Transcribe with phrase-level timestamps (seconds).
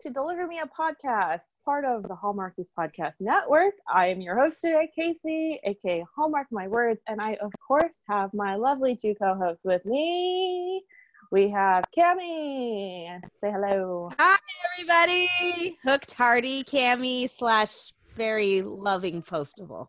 [0.00, 3.74] to Deliver Me a Podcast, part of the Hallmarkies Podcast Network.
[3.92, 8.34] I am your host today, Casey, aka Hallmark My Words, and I, of course, have
[8.34, 10.84] my lovely two co hosts with me.
[11.32, 13.20] We have Cami.
[13.40, 14.10] Say hello.
[14.18, 14.36] Hi,
[14.74, 15.78] everybody.
[15.82, 19.88] Hooked Hardy, Cami slash very loving postable.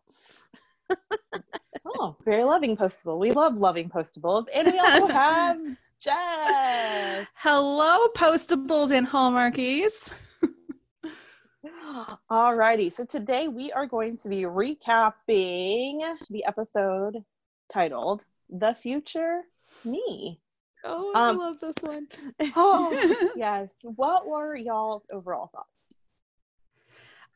[1.96, 3.18] Oh, very loving Postable.
[3.18, 4.46] We love loving Postables.
[4.54, 5.58] And we also have
[6.00, 7.26] Jess.
[7.34, 10.10] Hello, postables and hallmarkies.
[12.30, 16.00] Alrighty, so today we are going to be recapping
[16.30, 17.24] the episode
[17.72, 19.42] titled The Future
[19.84, 20.40] Me.
[20.84, 22.06] Oh, Um, I love this one.
[22.56, 23.70] Oh, yes.
[23.82, 25.68] What were y'all's overall thoughts?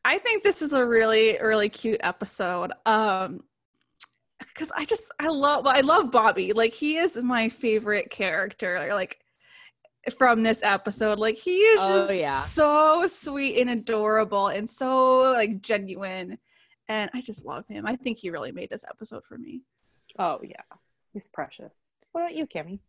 [0.05, 2.71] I think this is a really, really cute episode.
[2.85, 3.41] Um,
[4.53, 6.53] because I just I love I love Bobby.
[6.53, 8.89] Like he is my favorite character.
[8.93, 9.19] Like
[10.17, 12.41] from this episode, like he is Oh, just yeah.
[12.41, 16.37] so sweet and adorable and so like genuine.
[16.89, 17.85] And I just love him.
[17.87, 19.61] I think he really made this episode for me.
[20.19, 20.61] Oh, yeah.
[21.13, 21.71] He's precious.
[22.11, 22.79] What about you, Kimmy?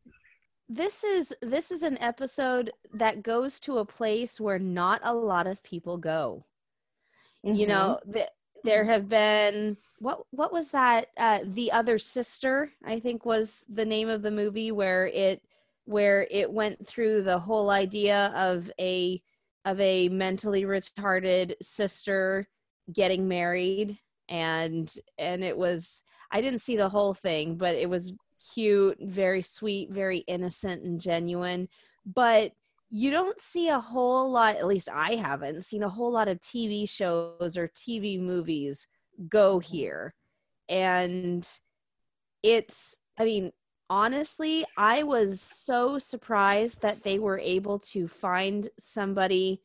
[0.69, 5.47] this is this is an episode that goes to a place where not a lot
[5.47, 6.45] of people go.
[7.42, 8.12] You know, mm-hmm.
[8.12, 8.29] th-
[8.65, 11.09] there have been what what was that?
[11.17, 15.42] Uh, the other sister, I think, was the name of the movie where it
[15.85, 19.23] where it went through the whole idea of a
[19.64, 22.48] of a mentally retarded sister
[22.92, 23.98] getting married
[24.29, 28.13] and and it was I didn't see the whole thing, but it was
[28.55, 31.69] cute, very sweet, very innocent and genuine.
[32.05, 32.53] But
[32.96, 36.40] you don't see a whole lot, at least I haven't seen a whole lot of
[36.40, 38.86] TV shows or TV movies
[39.28, 39.66] go mm-hmm.
[39.66, 40.14] here.
[40.68, 41.44] And
[42.44, 43.50] it's, I mean,
[43.90, 49.61] honestly, I was so surprised that they were able to find somebody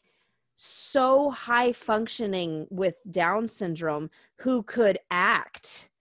[0.56, 5.92] so high functioning with Down syndrome who could act.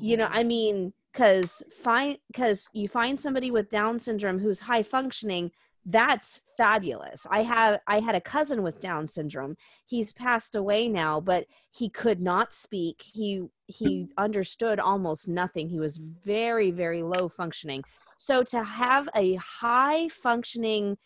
[0.00, 0.38] You know mm-hmm.
[0.38, 5.50] i mean because find because you find somebody with down syndrome who's high functioning
[5.86, 9.54] that's fabulous i have i had a cousin with down syndrome
[9.86, 15.78] he's passed away now but he could not speak he he understood almost nothing he
[15.78, 17.82] was very very low functioning
[18.18, 20.96] so to have a high functioning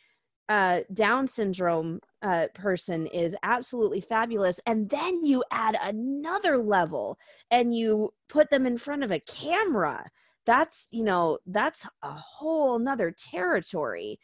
[0.49, 4.60] uh, Down syndrome uh, person is absolutely fabulous.
[4.66, 7.19] And then you add another level
[7.50, 10.06] and you put them in front of a camera.
[10.47, 14.19] That's, you know, that's a whole nother territory.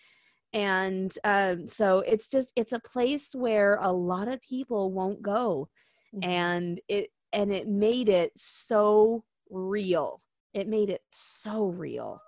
[0.55, 5.69] And um, so it's just, it's a place where a lot of people won't go.
[6.15, 6.25] Mhm.
[6.25, 10.23] And it, and it made it so real.
[10.55, 12.23] It made it so real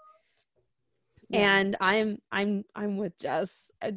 [1.29, 1.59] Yeah.
[1.59, 3.93] and i'm i'm i'm with jess Uh,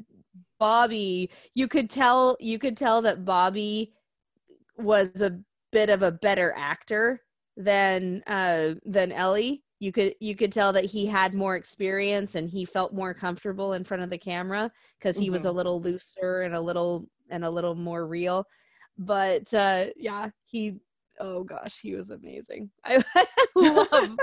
[0.59, 3.93] bobby you could tell you could tell that bobby
[4.77, 5.37] was a
[5.71, 7.21] bit of a better actor
[7.57, 12.49] than uh than ellie you could you could tell that he had more experience and
[12.49, 16.41] he felt more comfortable in front of the camera because he was a little looser
[16.41, 18.45] and a little and a little more real.
[18.97, 20.75] But uh yeah he
[21.19, 22.69] oh gosh he was amazing.
[22.85, 23.01] I
[23.55, 24.17] love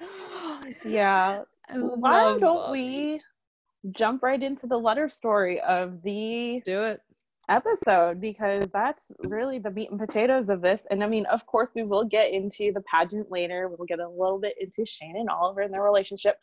[0.84, 1.42] yeah.
[1.68, 2.80] I Why love don't Bobby.
[2.80, 7.00] we jump right into the letter story of the do it
[7.48, 10.86] episode because that's really the meat and potatoes of this.
[10.90, 13.68] And I mean, of course, we will get into the pageant later.
[13.68, 16.36] We'll get a little bit into Shane and Oliver and their relationship.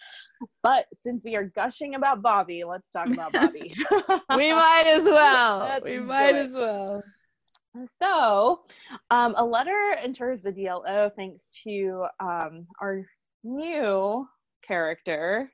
[0.63, 3.73] But since we are gushing about Bobby, let's talk about Bobby.
[4.35, 5.79] we might as well.
[5.83, 7.03] We might as well.
[8.01, 8.61] So,
[9.09, 13.05] um, a letter enters the DLO thanks to um, our
[13.43, 14.27] new
[14.61, 15.49] character.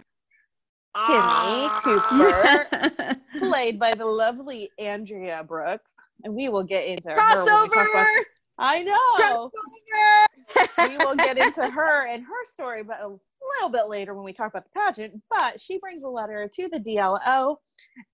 [1.06, 5.94] Kimmy Cooper, played by the lovely Andrea Brooks.
[6.24, 7.16] And we will get into her.
[7.16, 7.92] when we talk Crossover!
[7.92, 8.26] about-
[8.60, 9.00] I know.
[9.20, 10.90] Crossover!
[10.90, 13.16] we will get into her and her story, but a
[13.56, 16.68] little bit later when we talk about the pageant, but she brings a letter to
[16.72, 17.58] the DLO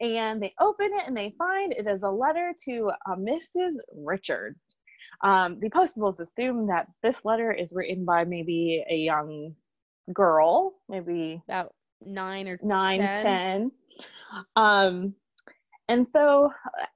[0.01, 3.75] and they open it and they find it is a letter to uh, Mrs.
[3.95, 4.57] Richard.
[5.23, 9.55] Um, the postables assume that this letter is written by maybe a young
[10.13, 11.73] girl, maybe About
[12.05, 13.23] nine or nine, ten.
[13.23, 13.71] 10.
[14.55, 15.15] Um,
[15.87, 16.51] and so,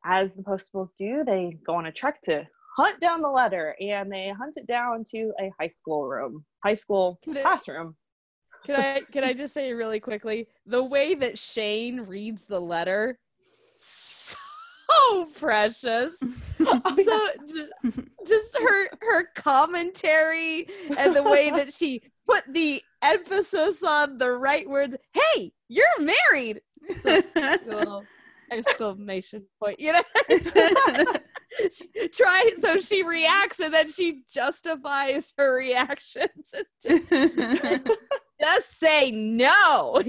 [0.06, 4.12] as the postables do, they go on a trek to hunt down the letter and
[4.12, 7.96] they hunt it down to a high school room, high school Can it- classroom.
[8.66, 13.20] Can I can I just say really quickly the way that Shane reads the letter,
[13.76, 14.36] so
[15.40, 16.18] precious.
[16.60, 20.68] Oh, so ju- just her her commentary
[20.98, 24.98] and the way that she put the emphasis on the right words.
[25.14, 26.62] Hey, you're married.
[27.04, 28.04] So,
[28.52, 29.80] exclamation point.
[29.80, 30.02] You know.
[32.14, 36.54] Try so she reacts and then she justifies her reactions.
[38.40, 40.02] Just say no.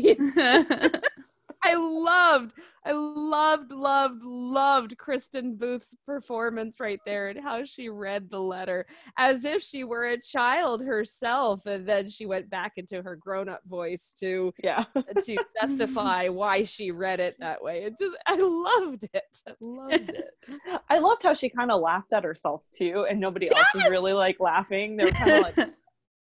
[1.64, 8.30] I loved, I loved, loved, loved Kristin Booth's performance right there and how she read
[8.30, 13.02] the letter as if she were a child herself, and then she went back into
[13.02, 14.84] her grown-up voice to yeah.
[15.24, 17.84] to justify why she read it that way.
[17.84, 19.42] It just, I loved it.
[19.46, 20.34] I loved it.
[20.88, 24.12] I loved how she kind of laughed at herself too, and nobody else was really
[24.12, 24.96] like laughing.
[24.96, 25.68] They were kind of like,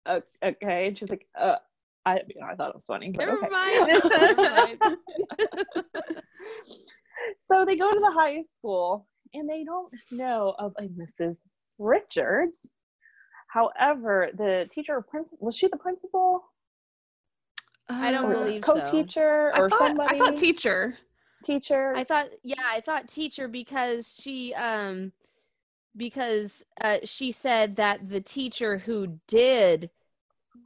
[0.42, 0.88] okay.
[0.88, 1.56] And she's like, uh,
[2.04, 3.10] I, you know, I thought it was funny.
[3.10, 3.48] But Never okay.
[3.48, 4.82] mind.
[7.40, 11.38] So they go to the high school and they don't know of a Mrs.
[11.78, 12.68] Richards.
[13.48, 16.44] However, the teacher principal was she the principal
[17.88, 18.74] I don't or believe so.
[18.74, 20.16] co-teacher I or thought, somebody?
[20.16, 20.96] I thought teacher.
[21.44, 21.94] teacher.
[21.94, 25.12] I thought, yeah, I thought teacher because she, um,
[25.96, 29.90] because uh, she said that the teacher who did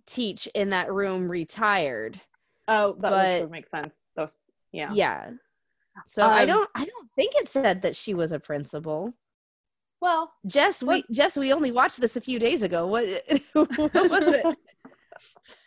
[0.07, 2.21] teach in that room retired.
[2.69, 4.03] oh, that but- would make sense.
[4.17, 4.37] Those,
[4.73, 4.91] yeah.
[4.93, 5.31] Yeah.
[6.07, 9.15] So I Um, don't, I don't think it said that she was a principal.
[10.01, 12.87] Well, Jess, we What- Jess, we only watched this a few days ago.
[12.87, 13.05] What,
[13.53, 14.45] what was it?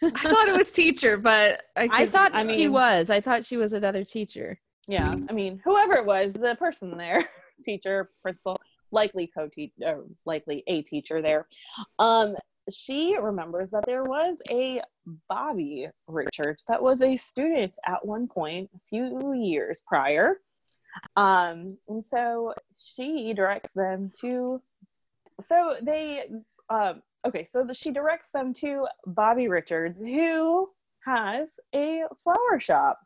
[0.03, 3.09] I thought it was teacher, but I, I thought I she mean- was.
[3.09, 4.59] I thought she was another teacher.
[4.87, 5.13] yeah.
[5.29, 7.27] I mean, whoever it was, the person there,
[7.65, 8.59] teacher, principal,
[8.91, 11.47] likely co-teacher, or likely a teacher there.
[11.97, 12.35] Um,
[12.71, 14.81] she remembers that there was a
[15.27, 20.39] Bobby Richards that was a student at one point a few years prior.
[21.15, 24.61] Um, and so she directs them to,
[25.41, 26.23] so they,
[26.69, 30.69] um, okay, so the, she directs them to Bobby Richards, who
[31.05, 32.99] has a flower shop.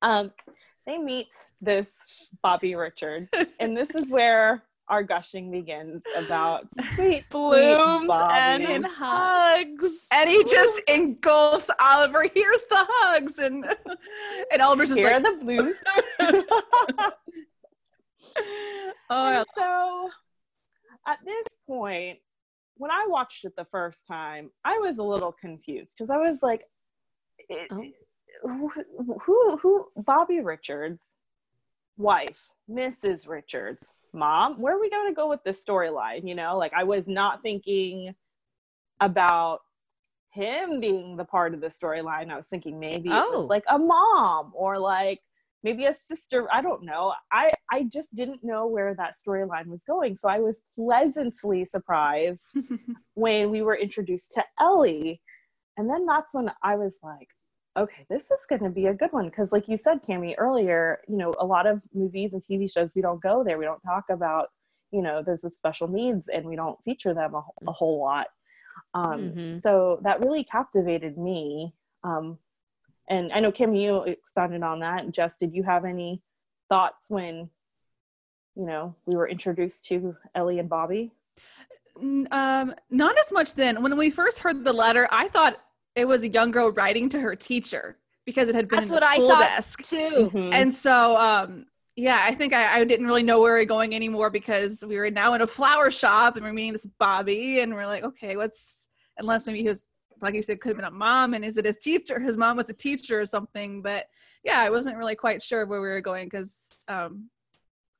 [0.00, 0.32] Um,
[0.86, 1.28] they meet
[1.60, 1.96] this
[2.42, 3.30] Bobby Richards,
[3.60, 4.62] and this is where
[4.92, 10.06] our gushing begins about sweet Blooms sweet and And hugs.
[10.12, 12.26] and he just engulfs Oliver.
[12.34, 13.64] Here's the hugs, and
[14.52, 15.76] and Oliver's just Here are like, the blues.
[19.10, 20.10] oh, And so
[21.08, 22.18] at this point,
[22.76, 26.38] when I watched it the first time, I was a little confused because I was
[26.42, 26.64] like,
[27.48, 27.82] it- Oh.
[28.42, 28.70] who,
[29.24, 31.06] who, who, Bobby Richards,
[31.96, 32.40] wife,
[32.70, 33.26] Mrs.
[33.28, 36.26] Richards, mom, where are we going to go with this storyline?
[36.28, 38.14] You know, like I was not thinking
[39.00, 39.60] about
[40.30, 42.30] him being the part of the storyline.
[42.30, 43.38] I was thinking maybe it Oh.
[43.38, 45.20] was like a mom or like
[45.64, 49.84] maybe a sister i don't know i i just didn't know where that storyline was
[49.84, 52.52] going so i was pleasantly surprised
[53.14, 55.20] when we were introduced to ellie
[55.76, 57.28] and then that's when i was like
[57.76, 61.00] okay this is going to be a good one because like you said cami earlier
[61.08, 63.80] you know a lot of movies and tv shows we don't go there we don't
[63.80, 64.48] talk about
[64.90, 68.26] you know those with special needs and we don't feature them a, a whole lot
[68.94, 69.60] um, Mhm.
[69.60, 71.74] so that really captivated me
[72.04, 72.38] um,
[73.08, 75.10] and I know Kim, you expounded on that.
[75.10, 76.22] Jess, did you have any
[76.68, 77.50] thoughts when,
[78.54, 81.12] you know, we were introduced to Ellie and Bobby?
[82.00, 83.82] Um, not as much then.
[83.82, 85.60] When we first heard the letter, I thought
[85.94, 88.94] it was a young girl writing to her teacher because it had been That's in
[88.94, 89.82] what the school thought desk.
[89.82, 90.30] too.
[90.32, 90.54] Mhm.
[90.54, 93.94] And so, um, yeah, I think I, I didn't really know where we were going
[93.94, 97.74] anymore because we were now in a flower shop and we're meeting this Bobby, and
[97.74, 99.86] we're like, okay, what's unless maybe he was
[100.22, 102.18] like you said could have been a mom, and is it his teacher?
[102.20, 104.06] His mom was a teacher or something, but
[104.44, 107.28] yeah, I wasn't really quite sure where we were going because, um,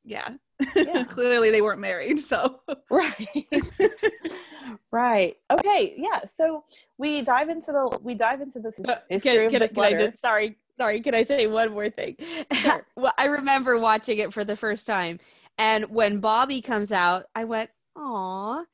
[0.05, 0.31] yeah,
[0.77, 1.05] Yeah.
[1.09, 3.47] clearly they weren't married, so right.
[4.91, 5.37] right.
[5.51, 5.95] Okay.
[5.97, 6.21] Yeah.
[6.37, 6.65] So
[6.99, 9.93] we dive into the we dive into this Uh, history can, of can, can I
[9.95, 12.17] just sorry sorry can i say one more thing
[12.53, 12.87] Sure.
[12.97, 15.21] well i remember watching it for the first time
[15.59, 18.65] and when bobby comes out i went "Aw,"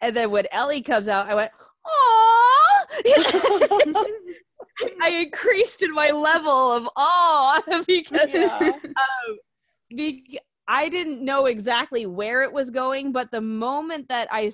[0.00, 1.50] and then when ellie comes out i went
[1.84, 2.86] "Aw,"
[5.02, 8.72] I increased in my level of awe because Yeah.
[8.84, 9.38] um,
[9.94, 10.38] be-
[10.68, 14.52] I didn't know exactly where it was going, but the moment that I,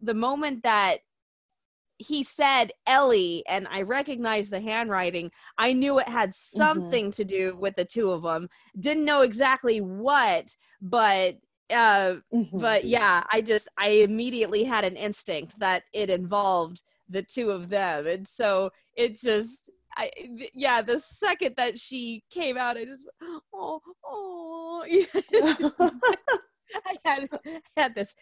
[0.00, 1.00] the moment that
[1.98, 7.56] he said Ellie and I recognized the handwriting, I knew it had something to do
[7.56, 8.48] with the two of them.
[8.78, 11.36] Didn't know exactly what, but
[11.70, 12.50] uh Mhm.
[12.60, 17.70] but yeah, I just I immediately had an instinct that it involved the two of
[17.70, 18.06] them.
[18.06, 23.06] And so it just I th- yeah, the second that she came out, I just
[23.20, 24.84] went, oh oh
[26.84, 27.28] I had
[27.76, 28.14] had this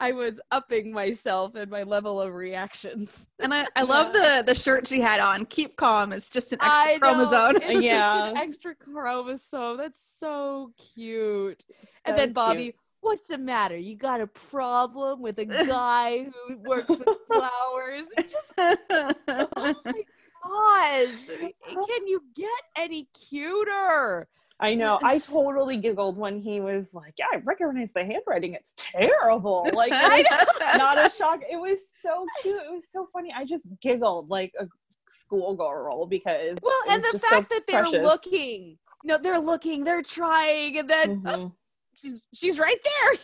[0.00, 3.28] I was upping myself and my level of reactions.
[3.38, 5.46] And I, I love the the shirt she had on.
[5.46, 6.12] Keep calm.
[6.12, 7.82] It's just an extra know, chromosome.
[7.82, 8.28] Yeah.
[8.28, 9.78] an extra chromosome.
[9.78, 11.64] That's so cute.
[12.04, 12.74] and then Bobby, cute.
[13.00, 13.76] what's the matter?
[13.76, 18.02] You got a problem with a guy who works with flowers?
[18.16, 20.04] It just oh my
[20.48, 21.26] gosh.
[21.28, 24.28] Can you get any cuter?
[24.58, 24.98] I know.
[25.02, 28.54] I totally giggled when he was like, "Yeah, I recognize the handwriting.
[28.54, 31.40] It's terrible." Like, not a shock.
[31.50, 32.56] It was so cute.
[32.62, 33.34] It was so funny.
[33.36, 34.66] I just giggled like a
[35.08, 38.02] schoolgirl because Well, and the just so fact that they're precious.
[38.04, 38.78] looking.
[39.04, 41.52] No, they're looking, they're trying, and then oh, Mhm.
[41.94, 42.78] she's she's right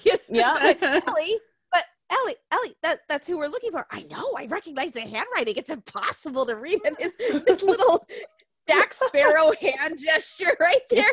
[0.05, 0.19] there.
[0.29, 0.75] Yeah.
[1.00, 1.17] But
[2.12, 3.87] Ellie, Ellie, that, that's who we're looking for.
[3.90, 5.54] I know, I recognize the handwriting.
[5.57, 6.95] It's impossible to read it.
[6.99, 7.16] It's
[7.47, 8.07] this little
[8.69, 11.09] Jack Sparrow hand gesture right there.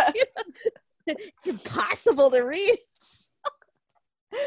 [1.08, 2.78] it's impossible to read.
[4.34, 4.40] you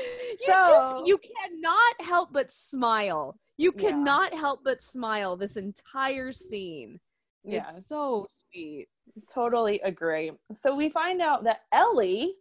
[0.46, 3.36] So- just you cannot help but smile.
[3.56, 3.88] You Yeah.
[3.90, 7.00] cannot help but smile this entire scene.
[7.44, 7.66] Yeah.
[7.68, 8.88] It's so sweet.
[9.32, 10.32] Totally agree.
[10.54, 12.34] So we find out that Ellie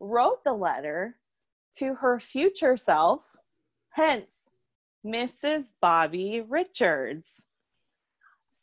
[0.00, 1.16] wrote the letter
[1.76, 3.36] to her future self,
[3.90, 4.40] hence
[5.04, 5.64] Mrs.
[5.80, 7.28] Bobby Richards.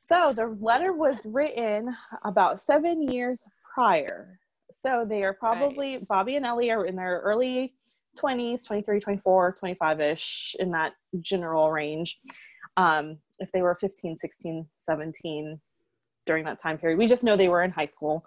[0.08, 3.44] So the letter was written about seven years
[3.74, 4.40] prior.
[4.72, 6.08] So they are probably, Right.
[6.08, 7.74] Bobby and Ellie are in their early
[8.18, 12.20] 20s, 23, 24, 25 ish, in that general range.
[12.78, 15.60] Um, if they were 15, 16, 17
[16.26, 18.26] during that time period, we just know they were in high school.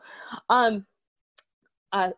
[0.49, 0.87] Um,
[1.93, 2.11] uh,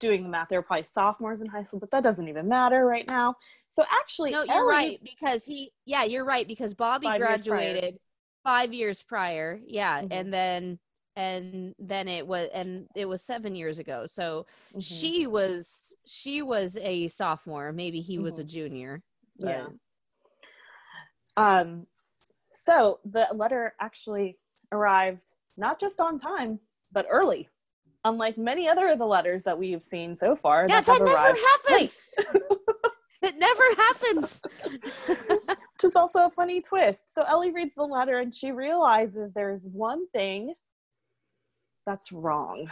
[0.00, 2.84] doing the math, they were probably sophomores in high school, but that doesn't even matter
[2.84, 3.36] right now.
[3.70, 5.72] So actually, No, you're Ellie- right because he.
[5.84, 7.98] Yeah, you're right because Bobby Five years graduated
[8.44, 9.60] five years prior.
[9.66, 10.08] Yeah, Mhm.
[10.10, 10.78] and then
[11.16, 14.06] and then it was and it was seven years ago.
[14.06, 14.82] So Mhm.
[14.82, 17.72] she was she was a sophomore.
[17.72, 18.48] Maybe he was a Mhm.
[18.48, 19.02] junior.
[19.36, 19.68] Yeah.
[21.36, 21.86] Um,
[22.52, 24.38] so the letter actually
[24.72, 26.60] arrived not just on time,
[26.92, 27.48] but early.
[28.08, 31.34] Unlike many other of the letters that we've seen so far, Yeah, that that never
[31.34, 32.10] happens.
[33.20, 34.40] It never happens.
[35.08, 37.12] which is also a funny twist.
[37.14, 40.54] So Ellie reads the letter and she realizes there's one thing
[41.84, 42.70] that's wrong.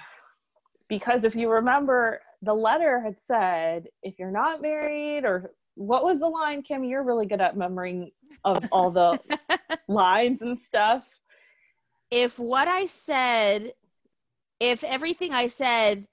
[0.88, 6.20] Because if you remember, the letter had said, if you're not married, or what was
[6.20, 6.84] the line, Kim?
[6.84, 8.12] You're really good at remembering
[8.44, 9.18] of all the
[9.88, 11.08] lines and stuff.
[12.10, 13.72] if what I said,
[14.60, 16.06] if everything I said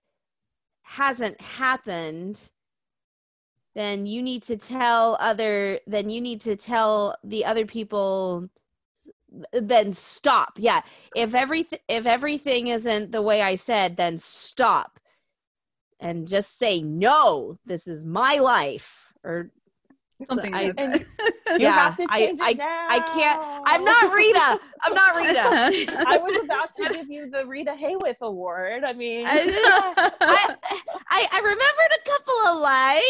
[0.84, 2.50] hasn't happened,
[3.76, 8.50] then you need to tell other, then you need to tell the other people,
[9.52, 10.54] then stop.
[10.58, 10.82] Yeah.
[11.16, 15.00] If everything, if everything isn't the way I said, then stop
[16.00, 19.14] and just say, no, this is my life.
[19.24, 19.52] Or
[20.28, 20.54] Something.
[20.54, 21.06] I- like And that.
[21.54, 22.88] You Yeah, have to I- it I- now.
[22.90, 24.60] I can't, I'm not Rita.
[24.84, 26.04] I'm not Rita.
[26.08, 28.84] I was about to give you the Rita Hayworth Award.
[28.84, 29.34] I mean, I,
[30.22, 30.56] I,
[31.10, 33.04] I, I remembered a couple of lines.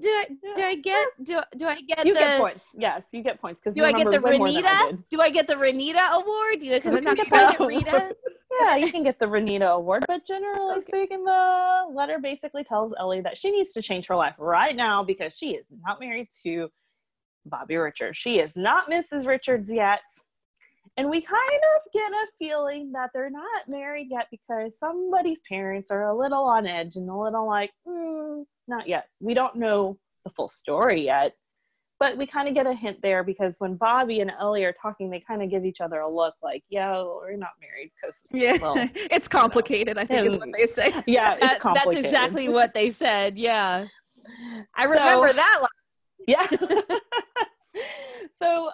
[0.00, 0.26] Do I,
[0.56, 2.64] do I get do, do I get you the get points.
[2.74, 5.02] Yes, you get points because do I get the Renita?
[5.10, 6.60] Do I get the Renita award?
[6.60, 7.66] Because I'm not You calling it go.
[7.66, 8.16] Rita.
[8.60, 10.80] Yeah, you can get the Renita Award, but generally Okay.
[10.82, 15.02] speaking, the letter basically tells Ellie that she needs to change her life right now
[15.02, 16.68] because she is not married to
[17.44, 18.18] Bobby Richards.
[18.18, 19.26] She is not Mrs.
[19.26, 20.00] Richards yet.
[20.96, 21.38] And we kind
[21.76, 26.44] of get a feeling that they're not married yet because somebody's parents are a little
[26.44, 29.08] on edge and a little like, mm, not yet.
[29.20, 31.34] We don't know the full story yet.
[31.98, 35.08] But we kind of get a hint there because when Bobby and Ellie are talking,
[35.08, 38.58] they kind of give each other a look like, yo, we're not married because yeah,
[38.60, 39.96] well, it's complicated.
[39.96, 40.92] I think is what they say.
[41.06, 43.38] yeah, it's That- that's exactly what they said.
[43.38, 43.86] Yeah,
[44.74, 45.58] I So- remember that.
[45.60, 45.68] Line.
[46.28, 46.44] Yeah.
[48.32, 48.70] so,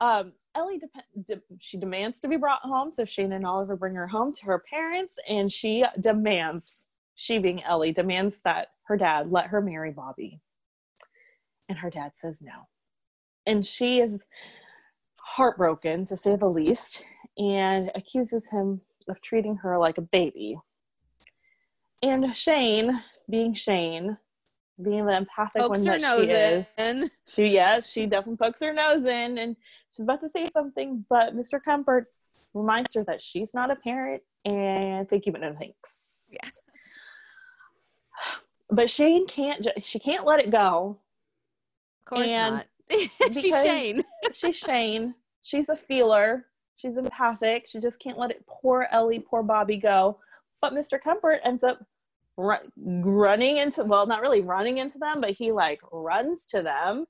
[0.00, 0.80] um, Ellie
[1.26, 2.92] de- she demands to be brought home.
[2.92, 6.76] So Shane and Oliver bring her home to her parents, and she demands,
[7.14, 10.40] she being Ellie, demands that her dad let her marry Bobby.
[11.74, 12.68] And her dad says no.
[13.46, 14.24] and she is
[15.20, 17.04] heartbroken to say the least
[17.36, 20.56] and accuses him of treating her like a baby.
[22.00, 24.18] And Shane, being Shane,
[24.80, 27.10] being the empathic Pokes one that she is, in.
[27.26, 29.56] she yes, she definitely pokes her nose in, and
[29.90, 31.60] she's about to say something, but Mr.
[31.60, 36.30] Comforts reminds her that she's not a parent, and thank you, but no thanks.
[36.32, 36.50] Yeah.
[38.70, 39.66] But Shane can't.
[39.82, 40.98] She can't let it go.
[42.06, 42.66] Of course And not.
[43.32, 44.04] She's Shane.
[44.32, 45.14] She's Shane.
[45.42, 46.46] She's a feeler.
[46.76, 47.66] She's empathic.
[47.66, 48.44] She just can't let it.
[48.46, 49.20] Poor Ellie.
[49.20, 50.18] Poor Bobby go.
[50.60, 51.00] But Mr.
[51.00, 51.84] Comfort ends up
[52.36, 53.84] ru- running into.
[53.84, 57.06] Well, not really running into them, but he like runs to them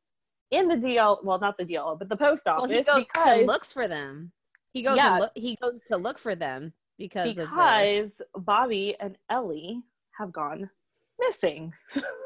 [0.51, 1.25] in the DL.
[1.25, 2.69] Well, not the DL, but the post office.
[2.69, 4.33] Well, he goes because to looks for them.
[4.73, 4.97] He goes.
[4.97, 5.19] Yeah.
[5.19, 8.13] Look, he goes to look for them because, because.
[8.37, 9.83] Bobby and Ellie
[10.19, 10.71] have gone
[11.19, 11.73] missing.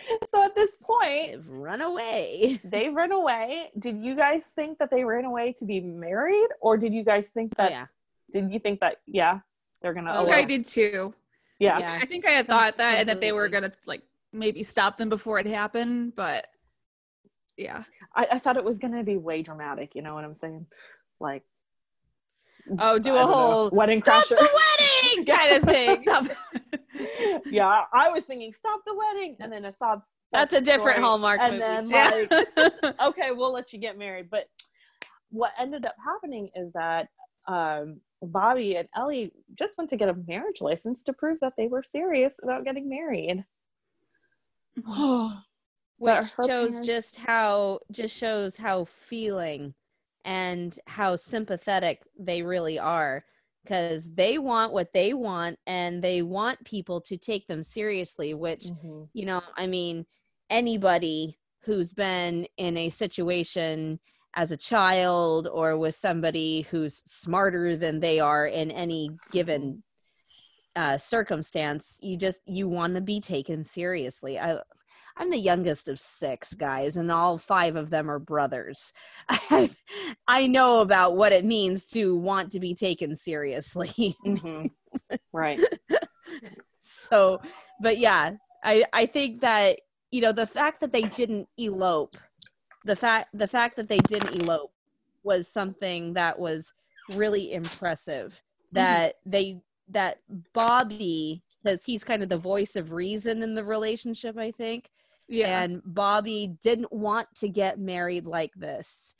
[0.30, 2.60] so at this point, They've run away.
[2.64, 3.70] They've run away.
[3.78, 7.28] Did you guys think that they ran away to be married, or did you guys
[7.28, 7.70] think Oh that?
[7.70, 7.86] yeah.
[8.32, 8.96] Did you think that?
[9.06, 9.40] Yeah,
[9.82, 10.12] they're gonna.
[10.12, 11.14] I Oh, think I did too.
[11.58, 11.78] yeah.
[11.78, 11.98] Yeah.
[12.00, 14.02] I think I had thought that and that they were gonna like
[14.32, 16.46] maybe stop them before it happened, but
[17.56, 17.84] yeah.
[18.14, 19.94] I, I thought it was gonna be way dramatic.
[19.94, 20.66] You know what I'm saying?
[21.20, 21.42] Like,
[22.78, 24.36] Oh, do I a don't know, whole wedding stop crasher.
[24.36, 24.50] the
[25.18, 26.04] wedding kind of thing.
[27.50, 30.02] Yeah, I was thinking stop the wedding, and then a sob.
[30.32, 31.60] That's a different story, Hallmark and movie.
[31.60, 32.92] then Yeah.
[33.08, 34.28] okay, we'll let you get married.
[34.30, 34.48] But
[35.30, 37.08] what ended up happening is that
[37.46, 41.68] um, Bobby and Ellie just went to get a marriage license to prove that they
[41.68, 43.44] were serious about getting married.
[45.98, 49.74] which shows parents- just how just shows how feeling
[50.24, 53.24] and how sympathetic they really are
[53.68, 58.64] because they want what they want and they want people to take them seriously which
[58.66, 59.08] Mhm.
[59.12, 60.06] you know i mean
[60.48, 64.00] anybody who's been in a situation
[64.34, 69.82] as a child or with somebody who's smarter than they are in any given
[70.76, 74.58] uh, circumstance you just you want to be taken seriously I,
[75.18, 78.92] i'm the youngest of six guys and all five of them are brothers
[79.28, 79.70] I,
[80.26, 84.70] I know about what it means to want to be taken seriously Mhm.
[85.32, 85.60] right.
[86.80, 87.40] so
[87.80, 88.32] but yeah
[88.64, 92.14] i i think that you know the fact that they didn't elope
[92.84, 94.72] the fact the fact that they didn't elope
[95.22, 96.72] was something that was
[97.14, 98.40] really impressive
[98.72, 100.18] that they that
[100.54, 104.90] bobby because he's kind of the voice of reason in the relationship i think
[105.28, 105.62] Yeah.
[105.62, 109.14] and bobby didn't want to get married like this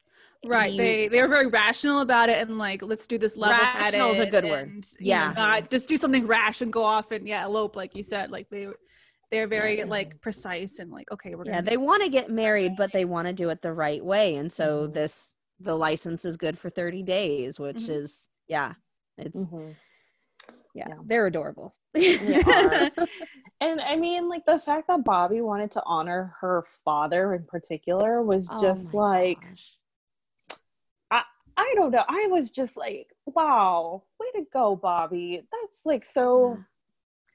[0.46, 0.70] Right.
[0.70, 4.12] He- they they were very rational about it and like let's do this level Rational
[4.12, 4.86] is a good word.
[5.00, 5.32] Yeah.
[5.36, 8.30] Not just do something rash and go off and yeah, elope like you said.
[8.30, 8.68] Like they
[9.32, 12.92] they're very like precise and like okay, we're yeah they want to get married but
[12.92, 14.94] they want to do it the right way and so Mhm.
[14.94, 17.88] this the license is good for 30 days which Mhm.
[18.00, 18.74] is yeah
[19.16, 19.74] it's Mhm.
[20.74, 20.94] Yeah, Yeah.
[21.06, 22.16] they're adorable They
[23.60, 28.22] and I mean, like the fact that Bobby wanted to honor her father in particular
[28.22, 29.74] was Oh just like gosh.
[31.60, 32.04] I don't know.
[32.08, 35.42] I was just like, wow, way to go, Bobby.
[35.50, 36.54] That's like so.
[36.56, 36.62] Yeah.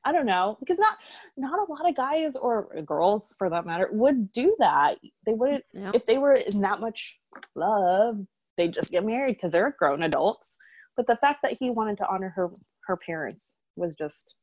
[0.05, 0.97] I don't know because not
[1.35, 4.97] not a lot of guys or girls for that matter would do that.
[5.25, 5.91] They wouldn't Yeah.
[5.93, 7.19] if they were in that much
[7.55, 8.25] love.
[8.57, 10.55] They'd just get married because they're grown adults.
[10.95, 12.49] But the fact that he wanted to honor her
[12.85, 14.35] her parents was just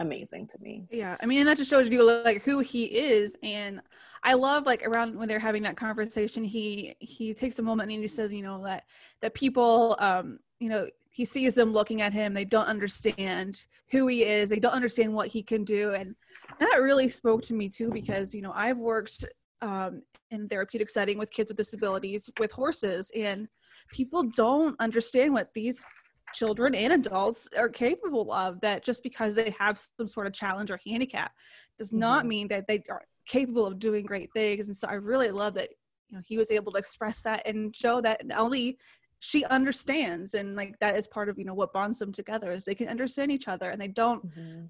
[0.00, 0.86] amazing to me.
[0.90, 3.80] Yeah, I mean, and that just shows you like who he is, and
[4.22, 8.00] I love like around when they're having that conversation, he he takes a moment and
[8.00, 8.84] he says, you know, that
[9.22, 14.06] that people, um, you know, he sees them looking at him, they don't understand who
[14.08, 16.14] he is, they don't understand what he can do, and
[16.58, 19.24] that really spoke to me too because you know I've worked
[19.62, 23.48] um, in therapeutic setting with kids with disabilities with horses, and
[23.88, 25.84] people don't understand what these
[26.32, 30.70] children and adults are capable of that just because they have some sort of challenge
[30.70, 31.32] or handicap
[31.78, 32.28] does not Mhm.
[32.28, 35.70] mean that they are capable of doing great things and so i really love that
[36.08, 38.76] you know he was able to express that and show that ellie
[39.20, 42.64] she understands and like that is part of you know what bonds them together is
[42.64, 44.22] they can understand each other and they don't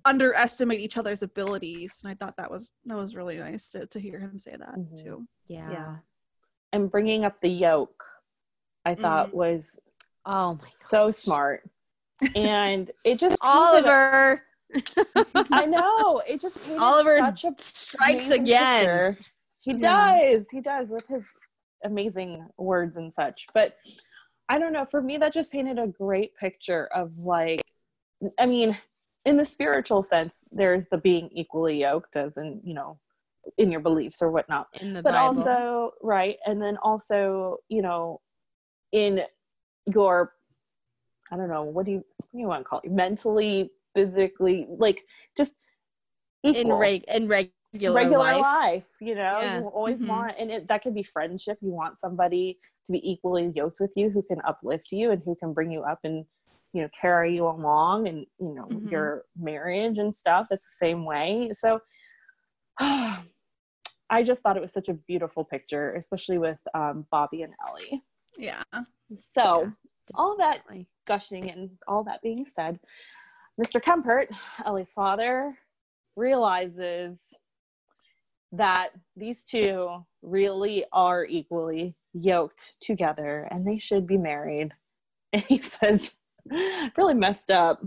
[0.05, 3.99] underestimate each other's abilities and i thought that was that was really nice to, to
[3.99, 5.03] hear him say that Mhm.
[5.03, 5.71] too yeah.
[5.71, 5.97] Yeah.
[6.73, 8.05] And bringing up the yoke,
[8.85, 9.35] I thought Mhm.
[9.35, 9.79] was
[10.27, 11.69] oh my so smart.
[12.37, 14.43] And it just oliver
[15.53, 19.17] I know it just oliver strikes again picture.
[19.61, 20.21] He Yeah.
[20.21, 20.47] does.
[20.51, 21.29] He does with his
[21.85, 23.47] amazing words and such.
[23.55, 23.77] But
[24.49, 24.85] I don't know.
[24.85, 27.63] For me, that just painted a great picture of like,
[28.39, 28.79] I mean,
[29.25, 32.99] in the spiritual sense, there's the being equally yoked, as in, you know,
[33.59, 35.43] in your beliefs or whatnot in the but Bible.
[35.43, 38.19] also right and then also you know
[38.95, 39.21] in
[39.93, 40.33] your
[41.33, 44.67] i don't know what do you what do you want to call it mentally physically
[44.79, 45.01] like
[45.37, 45.55] just
[46.45, 47.53] in reg- in regular,
[48.01, 48.43] regular life.
[48.43, 48.85] life.
[49.01, 49.59] you know Yeah.
[49.59, 50.09] you always Mhm.
[50.09, 53.93] want and it, that could be friendship you want somebody to be equally yoked with
[53.97, 56.25] you who can uplift you and who can bring you up and
[56.73, 58.91] you know carry you along and you know Mhm.
[58.91, 61.81] your marriage and stuff it's the same way so
[62.79, 68.03] i just thought it was such a beautiful picture especially with um, bobby and ellie
[68.39, 68.63] Yeah.
[69.19, 69.71] so Yeah,
[70.15, 70.63] all that
[71.07, 72.79] gushing and all that being said
[73.63, 74.27] mr kempert
[74.67, 75.51] ellie's father
[76.17, 77.29] realizes
[78.53, 84.73] that these two really are equally yoked together and they should be married
[85.33, 86.13] and he says
[86.97, 87.83] really messed up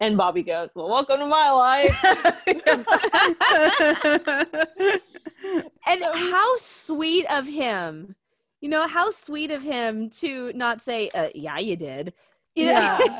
[0.00, 2.02] and bobby goes well welcome to my life
[5.86, 8.14] And So- how sweet of him.
[8.62, 12.14] You know, how sweet of him to not say, uh, yeah, you did.
[12.54, 13.18] You know?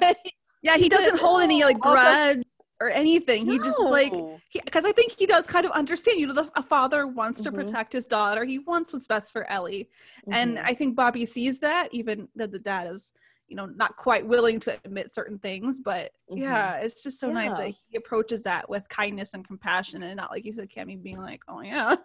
[0.62, 2.44] yeah, he doesn't hold any like grudge
[2.80, 3.44] or anything.
[3.50, 4.38] He just like No.
[4.64, 6.20] because I think he does kind of understand.
[6.20, 7.56] You know, the, a father wants to Mhm.
[7.56, 8.44] protect his daughter.
[8.44, 9.88] He wants what's best for Ellie,
[10.30, 10.62] and Mhm.
[10.64, 13.12] I think Bobby sees that, even that the dad is,
[13.48, 15.80] you know, not quite willing to admit certain things.
[15.80, 16.38] But Mhm.
[16.38, 20.30] yeah, it's just so nice that he approaches that with kindness and compassion, and not
[20.30, 21.96] like you said, Cami, being like, "Oh yeah,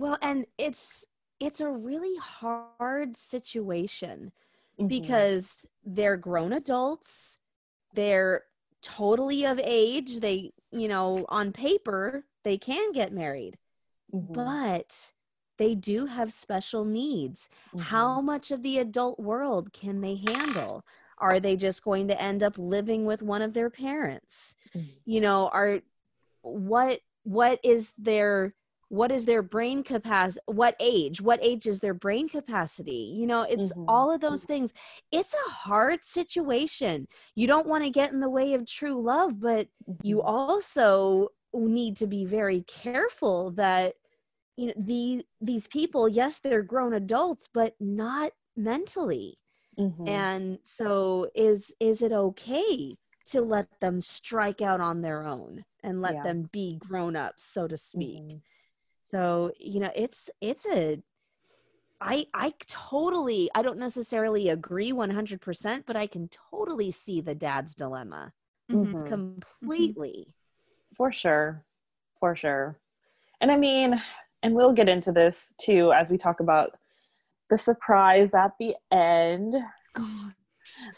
[0.00, 1.04] Well, and it's
[1.46, 4.32] it's a really hard situation
[4.78, 4.88] Mhm.
[4.88, 7.38] because they're grown adults.
[7.94, 8.44] They're
[8.82, 10.20] totally of age.
[10.20, 13.58] They, you know, on paper, they can get married,
[14.12, 14.34] Mhm.
[14.34, 15.12] but
[15.58, 17.48] they do have special needs.
[17.74, 17.80] Mhm.
[17.82, 20.84] How much of the adult world can they handle?
[21.18, 24.56] Are they just going to end up living with one of their parents?
[24.74, 25.02] Mhm.
[25.04, 25.82] You know, are
[26.42, 28.54] what what is their
[28.92, 33.42] what is their brain capacity what age what age is their brain capacity you know
[33.42, 33.86] it's Mhm.
[33.88, 34.72] all of those things
[35.10, 39.40] it's a hard situation you don't want to get in the way of true love
[39.40, 39.68] but
[40.02, 40.30] you Mhm.
[40.30, 43.94] also need to be very careful that
[44.56, 49.38] you know the these people yes they're grown adults but not mentally
[49.78, 50.26] Mhm.
[50.26, 56.00] and so is is it okay to let them strike out on their own and
[56.02, 56.22] let Yeah.
[56.22, 58.42] them be grown ups so to speak Mhm.
[59.12, 60.98] So you know it's it's a
[62.00, 67.74] i i totally i don't necessarily agree 100% but i can totally see the dad's
[67.74, 68.32] dilemma
[68.70, 68.94] Mhm.
[68.94, 69.06] Mhm.
[69.06, 70.34] completely
[70.96, 71.64] For sure.
[72.20, 72.78] For sure.
[73.40, 74.00] And I mean,
[74.42, 76.78] and we'll get into this too as we talk about
[77.50, 79.54] the surprise at the end.
[79.94, 80.34] God.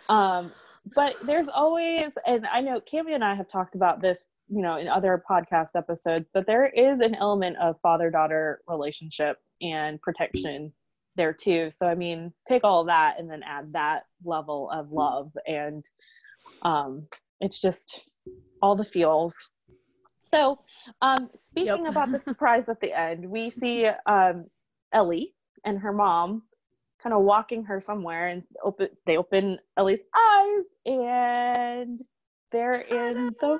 [0.09, 0.53] Um,
[0.94, 4.77] but there's always, and I know Cami and I have talked about this, you know,
[4.77, 10.73] in other podcast episodes, but there is an element of father daughter relationship and protection
[11.17, 11.71] there too.
[11.71, 15.33] So, I mean, take all that and then add that level of love.
[15.47, 15.85] And
[16.63, 17.07] um,
[17.41, 18.01] it's just
[18.61, 19.35] all the feels.
[20.25, 20.59] So,
[21.01, 21.91] um, speaking Yep.
[21.91, 24.47] about the surprise at the end, we see um,
[24.93, 26.43] Ellie and her mom
[27.03, 32.03] kind of walking her somewhere and open they open Ellie's eyes and
[32.51, 33.59] they're in the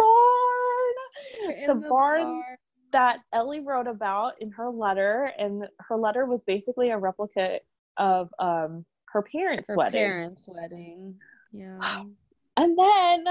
[0.00, 1.80] barn.
[1.80, 2.42] The, barn
[2.92, 7.60] that Ellie wrote about in her letter and her letter was basically a replica
[7.96, 10.00] of um her parents' her wedding.
[10.00, 11.14] parents wedding
[11.52, 12.02] yeah
[12.56, 13.24] And then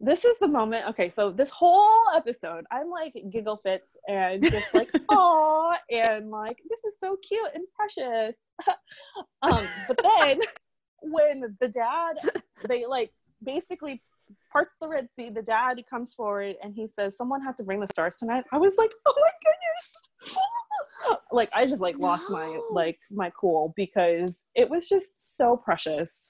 [0.00, 0.88] this is the moment.
[0.88, 6.58] Okay, so this whole episode, I'm like giggle fits and just like, oh, and like,
[6.70, 8.34] this is so cute and precious.
[9.42, 10.40] um, but then
[11.02, 12.16] when the dad,
[12.66, 13.12] they like
[13.42, 14.02] basically
[14.52, 17.80] parts the Red Sea, the dad comes forward and he says, Someone had to bring
[17.80, 18.44] the stars tonight.
[18.52, 20.36] I was like, Oh my goodness.
[21.32, 26.20] like I just like lost my like my cool because it was just so precious.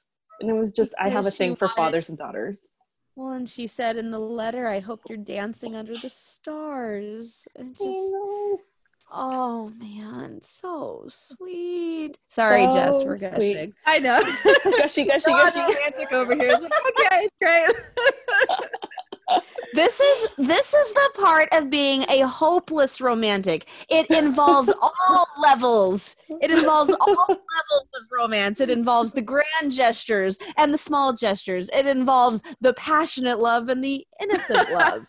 [0.40, 2.68] And it was just I have a thing for wanted- fathers and daughters.
[3.16, 7.76] well and she said in the letter i hope you're dancing under the stars and
[7.76, 8.14] just
[9.12, 13.30] oh man so sweet sorry jess So we're sweet.
[13.54, 14.20] gushing I know."
[14.78, 15.58] gushy, gushy, gushy.
[15.60, 16.50] romantic over here.
[16.52, 16.72] It's like,
[17.06, 17.70] okay, it's great.
[19.74, 26.16] this is this is the part of being a hopeless romantic it involves all levels
[26.40, 31.70] it involves all levels of romance it involves the grand gestures and the small gestures
[31.72, 35.06] it involves the passionate love and the innocent love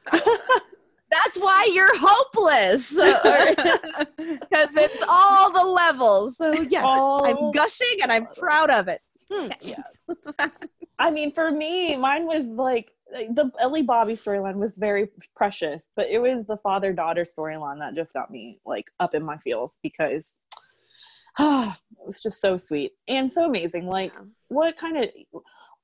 [1.12, 8.12] that's why you're hopeless because it's all the levels so yes All- i'm gushing and
[8.12, 9.02] i'm proud of it
[9.34, 9.48] Hmm.
[9.62, 9.98] yes.
[11.00, 16.08] I mean, for me, mine was like the Ellie Bobby storyline was very precious, but
[16.10, 19.80] it was the father daughter storyline that just got me like up in my feels
[19.82, 20.34] because
[21.40, 23.88] ah, it was just so sweet and so amazing.
[23.88, 24.22] Like, Yeah.
[24.50, 25.06] what kind of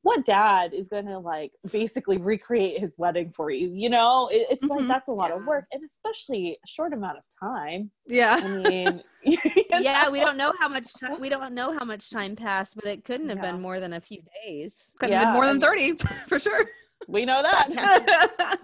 [0.08, 3.70] what dad is gonna like basically recreate his wedding for you?
[3.74, 4.88] You know, it, it's like Mhm.
[4.88, 7.92] that's a lot of work, and especially a short amount of time.
[8.06, 8.38] Yeah.
[8.42, 8.48] I Yeah.
[8.48, 9.38] mean, you
[9.70, 12.86] yeah, we don't know how much time we don't know how much time passed, but
[12.86, 13.52] it couldn't have Yeah.
[13.52, 14.94] been more than a few days.
[14.98, 15.96] Could have Yeah, been more than 30
[16.28, 16.70] for sure.
[17.10, 18.60] we know that.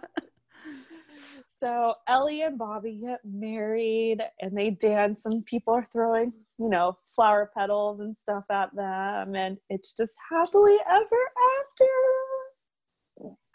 [1.59, 6.97] So Ellie and Bobby get married and they dance and people are throwing, you know,
[7.15, 11.21] flower petals and stuff at them and it's just happily ever
[11.59, 11.85] after.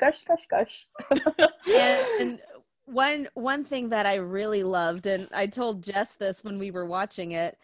[0.01, 0.87] Gush gush gush.
[1.67, 2.41] and, and
[2.87, 6.87] one one thing that I really loved, and I told Jess this when we were
[6.87, 7.59] watching it,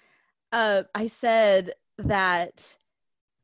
[0.53, 2.77] uh, I said that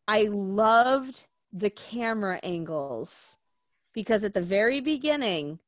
[0.06, 3.36] I loved the camera angles
[3.92, 5.58] because at the very beginning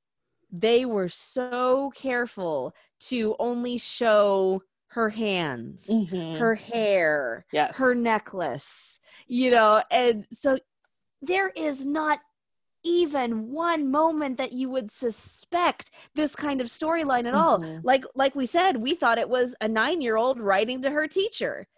[0.50, 6.38] they were so careful to only show her hands, Mhm.
[6.38, 7.76] her hair, yes.
[7.76, 10.58] her necklace, you know, and so
[11.22, 12.20] there is not
[12.84, 17.60] even one moment that you would suspect this kind of storyline at all.
[17.60, 17.80] Mhm.
[17.84, 21.68] Like like we said, we thought it was a 9-year-old writing to her teacher.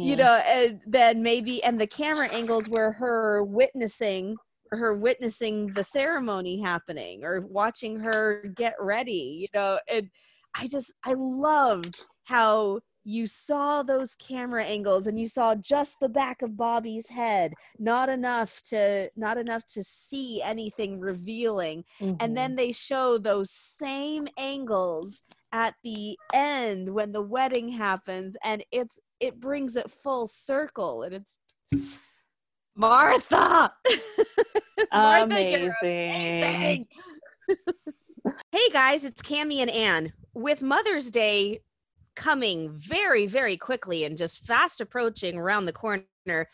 [0.00, 0.16] You Mhm.
[0.16, 4.40] know, and then maybe and the camera angles were her witnessing
[4.72, 10.10] her witnessing the ceremony happening or watching her get ready, you know, and
[10.58, 16.08] I just I loved how you saw those camera angles and you saw just the
[16.08, 21.84] back of Bobby's head, not enough to not enough to see anything revealing.
[22.00, 22.16] Mhm.
[22.20, 28.64] And then they show those same angles at the end when the wedding happens and
[28.72, 31.38] it's it brings it full circle and it's
[32.74, 33.72] Martha.
[34.92, 36.86] You're amazing.
[38.52, 40.12] hey guys, it's Cami and Ann.
[40.36, 41.60] With Mother's Day
[42.14, 46.46] coming very, very quickly and just fast approaching around the corner,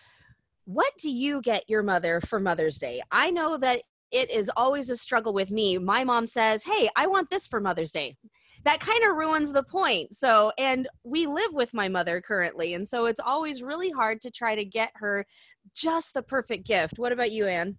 [0.66, 3.02] what do you get your mother for Mother's Day?
[3.10, 5.78] I know that it is always a struggle with me.
[5.78, 8.14] My mom says, Hey, I want this for Mother's Day.
[8.62, 10.14] That kind of ruins the point.
[10.14, 12.74] So, and we live with my mother currently.
[12.74, 15.26] And so it's always really hard to try to get her
[15.74, 17.00] just the perfect gift.
[17.00, 17.76] What about you, Ann?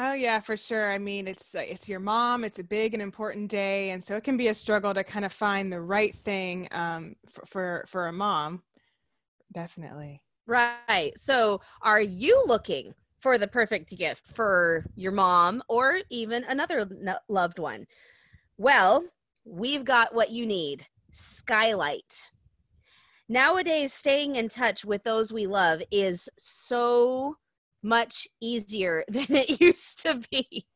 [0.00, 0.92] Oh yeah, for sure.
[0.92, 2.44] I mean, it's uh, it's your mom.
[2.44, 5.24] It's a big and important day, and so it can be a struggle to kind
[5.24, 8.62] of find the right thing um, for, for for a mom.
[9.52, 10.22] Definitely.
[10.46, 11.12] Right.
[11.16, 16.88] So, are you looking for the perfect gift for your mom or even another
[17.28, 17.84] loved one?
[18.56, 19.04] Well,
[19.44, 22.28] we've got what you need Skylight.
[23.28, 27.36] Nowadays, staying in touch with those we love is so
[27.82, 30.66] much easier than it used to be.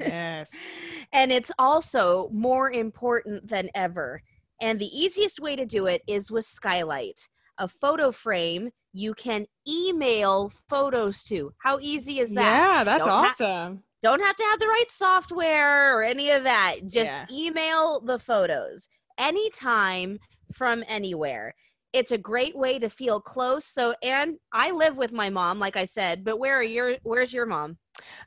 [0.00, 0.50] Yes.
[1.12, 4.20] and it's also more important than ever.
[4.60, 7.20] And the easiest way to do it is with Skylight,
[7.58, 11.52] a photo frame you can email photos to.
[11.58, 12.42] How easy is that?
[12.76, 13.82] Yeah, that's Don't ha- awesome.
[14.02, 16.76] Don't have to have the right software or any of that.
[16.86, 17.26] Just Yeah.
[17.30, 20.18] email the photos anytime
[20.54, 21.52] from anywhere.
[21.96, 23.64] It's a great way to feel close.
[23.64, 27.32] So, and I live with my mom, like I said, but where are your, where's
[27.32, 27.78] your mom?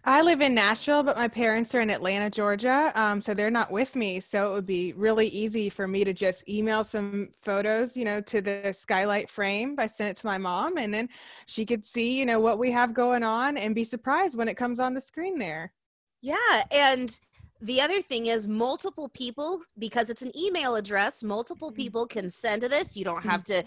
[0.03, 2.91] I live in Nashville, but my parents are in Atlanta, Georgia.
[2.95, 4.19] Um, so they're not with me.
[4.19, 8.19] So it would be really easy for me to just email some photos, you know,
[8.21, 9.75] to the skylight frame.
[9.77, 11.07] I sent it to my mom, and then
[11.45, 14.57] she could see, you know, what we have going on and be surprised when it
[14.57, 15.73] comes on the screen there.
[16.21, 17.17] Yeah, and
[17.61, 21.75] the other thing is multiple people because it's an email address, multiple Mhm.
[21.75, 22.95] people can send to this.
[22.95, 23.63] You don't have to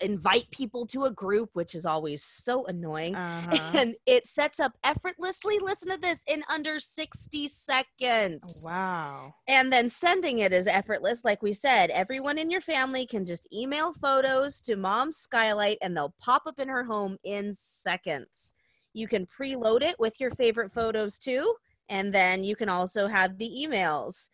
[0.00, 3.14] invite people to a group, which is always so annoying.
[3.14, 3.78] Uh-huh.
[3.78, 8.62] And it sets up effortlessly, listen to this, in under 60 seconds.
[8.64, 9.34] wow.
[9.46, 11.22] And then sending it is effortless.
[11.24, 15.96] Like we said, everyone in your family can just email photos to mom skylight and
[15.96, 18.54] they'll pop up in her home in seconds.
[18.94, 21.54] You can preload it with your favorite photos too.
[21.88, 24.28] And then you can also have the emails.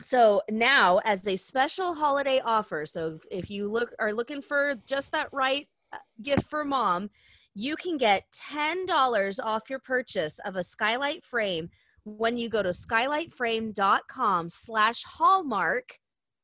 [0.00, 5.12] So now, as a special holiday offer, so if you look are looking for just
[5.12, 7.08] that right uh, gift for mom,
[7.54, 11.68] you can get $10 off your purchase of a skylight frame
[12.04, 15.98] when you go to skylightframe.com slash hallmark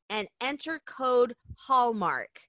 [0.09, 2.39] and enter code hallmark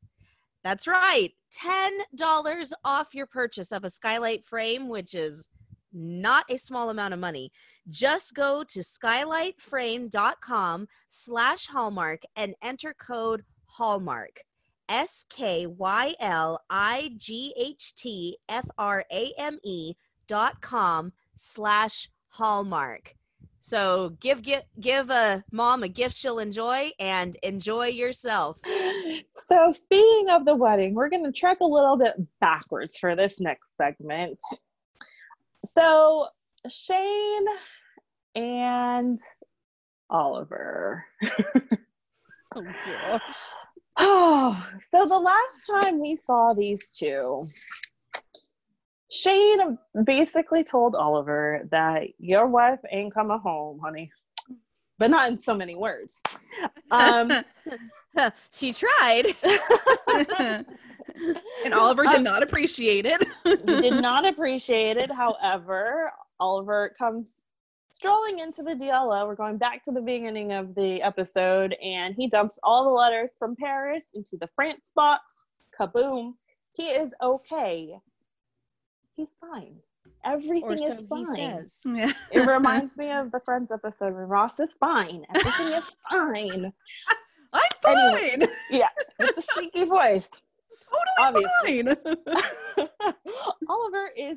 [0.62, 5.48] that's right $10 off your purchase of a skylight frame which is
[5.92, 7.50] not a small amount of money
[7.88, 14.40] just go to skylightframe.com slash hallmark and enter code hallmark
[14.88, 19.92] S K Y L I G H T F R A M E
[20.26, 23.14] dot com slash Hallmark.
[23.60, 28.58] So give give give a mom a gift she'll enjoy and enjoy yourself.
[29.34, 33.34] So, speaking of the wedding, we're going to trek a little bit backwards for this
[33.38, 34.38] next segment.
[35.64, 36.28] So,
[36.68, 37.46] Shane
[38.34, 39.20] and
[40.08, 41.04] Oliver.
[42.56, 43.22] Oh gosh.
[43.96, 47.44] Oh, so the last time we saw these two,
[49.10, 54.10] Shane basically told Oliver that your wife ain't coming home, honey.
[54.98, 56.20] But not in so many words.
[56.90, 57.30] Um,
[58.52, 59.34] she tried.
[61.64, 63.26] and Oliver did Um, not appreciate it.
[63.44, 65.10] did not appreciate it.
[65.10, 67.42] However, Oliver comes
[67.90, 69.26] strolling into the DLO.
[69.26, 73.32] We're going back to the beginning of the episode, and he dumps all the letters
[73.38, 75.34] from Paris into the France box.
[75.78, 76.34] Kaboom.
[76.74, 77.94] He is okay.
[79.16, 79.76] He's fine.
[80.24, 81.70] Everything is so he fine.
[81.96, 82.12] Yeah.
[82.30, 85.24] It reminds me of the Friends episode when Ross is fine.
[85.34, 86.72] Everything is fine.
[87.52, 88.46] I'm Anyway.
[88.70, 88.88] fine.
[89.18, 90.30] With the squeaky voice.
[91.18, 91.96] Totally Obviously.
[92.76, 92.86] fine.
[93.68, 94.36] Oliver is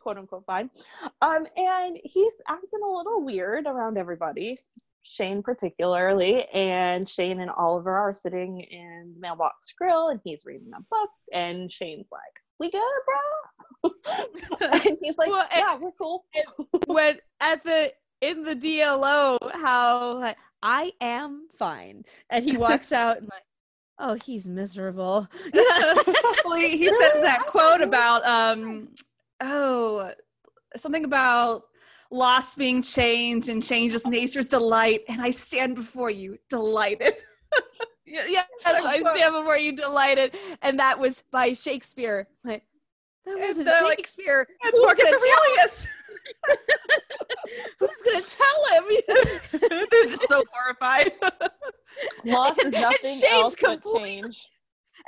[0.00, 0.70] quote unquote fine.
[1.20, 4.56] Um, and he's acting a little weird around everybody,
[5.02, 6.44] Shane particularly.
[6.48, 11.10] And Shane and Oliver are sitting in the mailbox grill and he's reading a book.
[11.32, 12.22] And Shane's like,
[12.58, 12.80] We good,
[13.82, 13.90] bro?
[14.84, 16.24] and he's like, Well, and- Yeah, we're cool.
[16.86, 17.92] when at the
[18.22, 23.42] in the DLO, how like I am fine, and he walks out and like,
[24.00, 25.28] oh, he's miserable.
[25.54, 28.88] well, he, he says that quote about um
[29.40, 30.12] oh
[30.76, 31.64] something about
[32.10, 37.14] loss being change and change is nature's delight and i stand before you delighted
[38.10, 42.26] Yeah, yes, I stand before you delighted, and that was by Shakespeare.
[42.42, 42.64] Like,
[43.24, 44.48] that wasn't like, Shakespeare.
[44.64, 45.86] it's Who's marcus aurelius
[47.78, 49.88] Who's gonna tell him?
[49.90, 51.12] they're just so horrified
[52.24, 54.48] Loss And- and nothing else but change.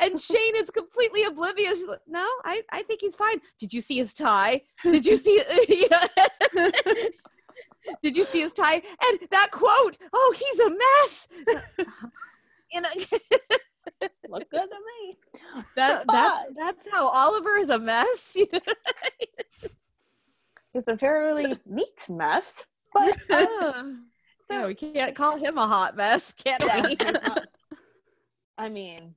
[0.00, 1.78] and Shane is completely oblivious.
[1.78, 3.40] She's like, no, I, I think he's fine.
[3.58, 4.62] Did you see his tie?
[4.82, 5.42] Did you see?
[8.00, 8.74] Did you see his tie?
[9.02, 9.98] And that quote.
[10.12, 11.28] Oh, he's a mess.
[12.72, 12.88] you know,
[14.28, 15.18] Look good to me.
[15.76, 18.36] that that's that's how Oliver is a mess.
[20.74, 22.64] It's a fairly neat mess.
[22.94, 23.82] But uh,
[24.50, 24.60] Oh.
[24.60, 26.94] no, we can't call him a hot mess, can Yeah, we?
[26.96, 27.44] not-
[28.58, 29.14] I mean,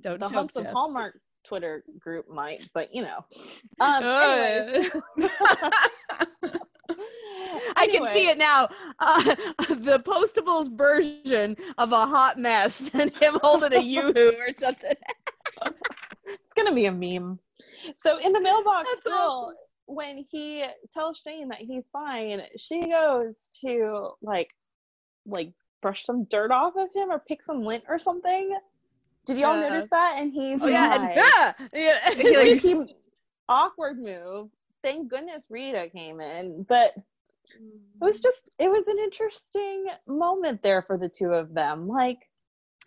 [0.00, 3.24] Don't the Hunts of Hallmark Twitter group might, but you know.
[3.80, 4.90] Um, anyways,
[7.76, 8.68] I can see it now.
[8.98, 9.22] Uh,
[9.68, 14.94] the postables version of a hot mess and him holding a yoo-hoo or something.
[16.26, 17.38] It's gonna be a meme.
[17.96, 19.56] So in the mailbox That's girl, awesome.
[19.86, 24.54] when he tells Shane that he's fine, she goes to like,
[25.26, 28.56] like brush some dirt off of him or pick some lint or something.
[29.26, 29.68] Did y'all Yeah.
[29.68, 30.16] notice that?
[30.18, 31.54] And he's Oh yeah, like, and, ah!
[31.72, 32.10] yeah.
[32.14, 32.96] He, like- he,
[33.48, 34.48] awkward move.
[34.82, 37.60] Thank goodness Rita came in, but it
[38.00, 41.88] was just it was an interesting moment there for the two of them.
[41.88, 42.18] Like,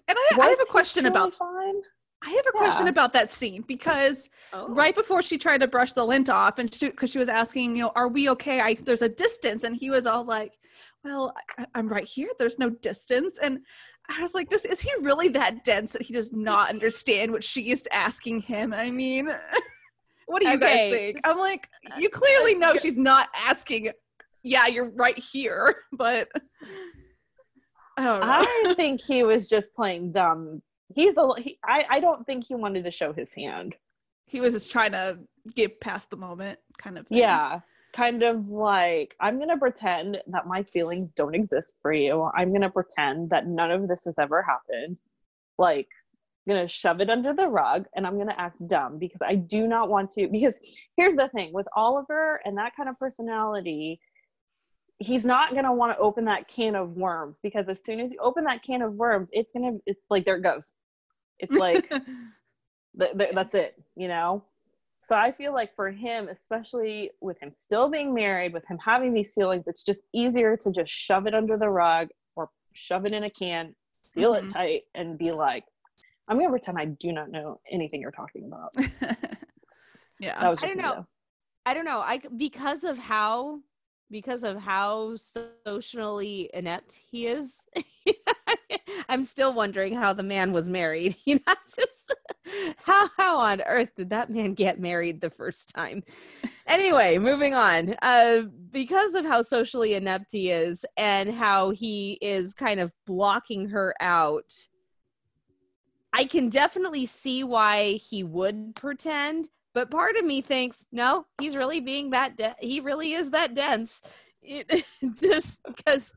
[0.08, 1.76] and I, I have a question about fine.
[2.24, 4.68] I have a question about that scene because Oh.
[4.70, 7.84] right before she tried to brush the lint off and because she, was asking you
[7.84, 10.54] know are we okay I, there's a distance and he was all like
[11.04, 13.60] well I, i'm right here there's no distance and
[14.10, 17.72] i was like is he really that dense that he does not understand what she
[17.72, 19.28] is asking him i mean
[20.28, 20.90] what do you Okay.
[20.90, 23.90] guys think i'm like uh, you clearly uh, know she's not asking
[24.44, 26.28] yeah you're right here but
[27.98, 30.62] i don't know I think he was just playing dumb.
[30.94, 33.76] He's a he, I I don't think he wanted to show his hand.
[34.28, 35.18] he was just trying to
[35.56, 37.18] get past the moment kind of thing.
[37.18, 37.60] Yeah.
[37.98, 42.30] Kind of like, I'm going to pretend that my feelings don't exist for you.
[42.36, 44.98] I'm going to pretend that none of this has ever happened.
[45.58, 45.88] Like,
[46.48, 49.24] I'm going to shove it under the rug and I'm going to act dumb because
[49.24, 50.28] I do not want to.
[50.28, 50.60] Because
[50.96, 54.00] here's the thing with Oliver and that kind of personality,
[55.00, 58.14] he's not going to want to open that can of worms because as soon as
[58.14, 60.74] you open that can of worms, it's going to, it's like, there it goes.
[61.40, 61.90] It's like,
[63.00, 64.44] th- th- that's it, you know?
[65.08, 69.14] So I feel like for him, especially with him still being married, with him having
[69.14, 73.14] these feelings, it's just easier to just shove it under the rug or shove it
[73.14, 74.44] in a can, seal Mhm.
[74.44, 75.64] it tight, and be like,
[76.28, 78.74] I'm going to pretend I do not know anything you're talking about.
[80.20, 80.96] yeah That was I don't know.
[80.96, 81.08] though.
[81.66, 82.00] I don't know.
[82.00, 83.62] I because of how
[84.12, 87.64] because of how socially inept he is.
[89.10, 91.16] I'm still wondering how the man was married.
[91.26, 91.92] You know, just
[92.84, 96.04] how how on earth did that man get married the first time?
[96.66, 97.96] Anyway, moving on.
[98.02, 103.70] Uh, because of how socially inept he is and how he is kind of blocking
[103.70, 104.52] her out,
[106.14, 109.50] I can definitely see why he would pretend.
[109.74, 112.38] But part of me thinks, no, he's really being that.
[112.38, 114.02] De- he really is that dense.
[114.42, 114.86] It,
[115.20, 116.14] just because,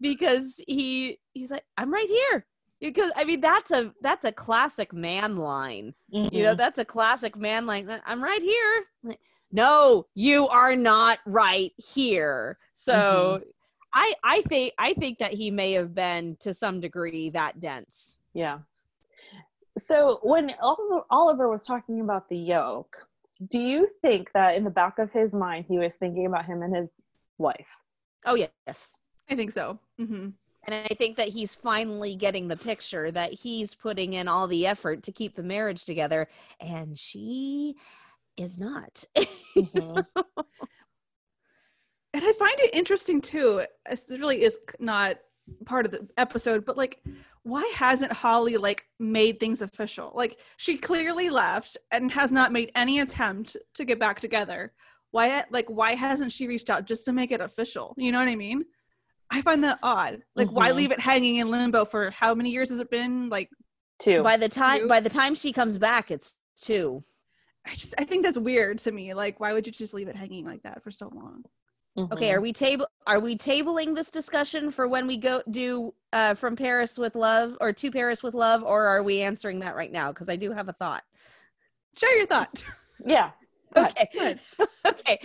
[0.00, 2.46] because he he's like, I'm right here
[2.80, 5.94] because I mean that's a that's a classic man line.
[6.12, 6.34] Mm-hmm.
[6.34, 6.58] You know, mm-hmm.
[6.58, 8.00] that's a classic man line.
[8.06, 9.16] I'm right here.
[9.52, 12.58] No, you are not right here.
[12.74, 12.92] So
[13.42, 13.48] mm-hmm.
[13.92, 18.18] I I think I think that he may have been to some degree that dense.
[18.32, 18.60] Yeah.
[19.78, 20.52] So when
[21.10, 23.06] Oliver was talking about the yoke,
[23.48, 26.62] do you think that in the back of his mind he was thinking about him
[26.62, 26.90] and his
[27.38, 27.68] wife?
[28.24, 29.78] Oh yes, I think so.
[30.00, 30.30] Mm-hmm.
[30.64, 34.66] And I think that he's finally getting the picture that he's putting in all the
[34.66, 36.28] effort to keep the marriage together,
[36.60, 37.76] and she
[38.36, 39.04] is not.
[39.56, 40.00] Mm-hmm.
[42.14, 43.64] and I find it interesting too.
[43.88, 45.18] This really is not
[45.64, 47.02] part of the episode, but like,
[47.42, 50.12] why hasn't Holly like made things official?
[50.14, 54.72] Like, she clearly left and has not made any attempt to get back together.
[55.10, 57.94] Why, like, why hasn't she reached out just to make it official?
[57.96, 58.64] You know what I mean?
[59.30, 60.22] I find that odd.
[60.34, 60.56] Like, mm-hmm.
[60.56, 63.28] why leave it hanging in limbo for how many years has it been?
[63.28, 63.50] Like
[63.98, 64.22] two.
[64.22, 64.88] By the time two?
[64.88, 67.04] by the time she comes back, it's two.
[67.66, 69.14] I just I think that's weird to me.
[69.14, 71.44] Like, why would you just leave it hanging like that for so long?
[71.98, 72.12] Mm-hmm.
[72.12, 76.34] Okay, are we table are we tabling this discussion for when we go do uh
[76.34, 79.92] from Paris with love or to Paris with love, or are we answering that right
[79.92, 80.12] now?
[80.12, 81.02] Because I do have a thought.
[81.96, 82.64] Share your thought.
[83.06, 83.30] yeah.
[83.76, 84.36] Okay.
[84.86, 85.20] okay.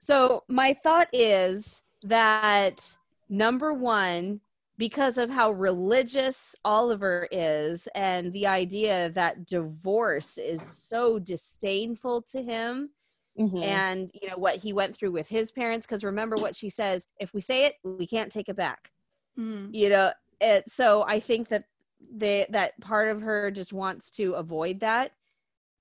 [0.00, 2.96] So my thought is that
[3.28, 4.40] number one,
[4.78, 12.42] because of how religious Oliver is and the idea that divorce is so disdainful to
[12.42, 12.90] him.
[13.38, 13.62] Mm-hmm.
[13.62, 17.06] And you know what he went through with his parents, because remember what she says:
[17.20, 18.90] if we say it, we can't take it back.
[19.38, 19.68] Mm.
[19.74, 21.64] You know, it, so I think that
[22.10, 25.12] they that part of her just wants to avoid that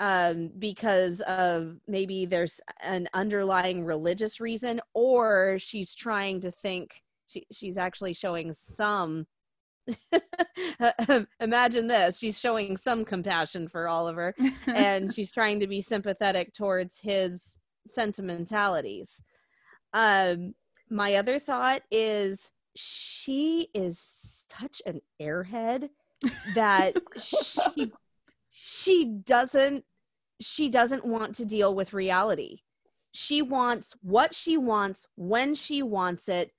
[0.02, 7.46] um, because of maybe there's an underlying religious reason, or she's trying to think she
[7.52, 9.26] she's actually showing some
[11.40, 14.34] imagine this she's showing some compassion for oliver
[14.68, 19.22] and she's trying to be sympathetic towards his sentimentalities.
[19.94, 20.54] Um
[20.90, 25.90] my other thought is she is such an airhead
[26.54, 27.92] that she
[28.50, 29.84] she doesn't
[30.42, 32.60] she doesn't want to deal with reality.
[33.14, 36.52] She wants what she wants when she wants it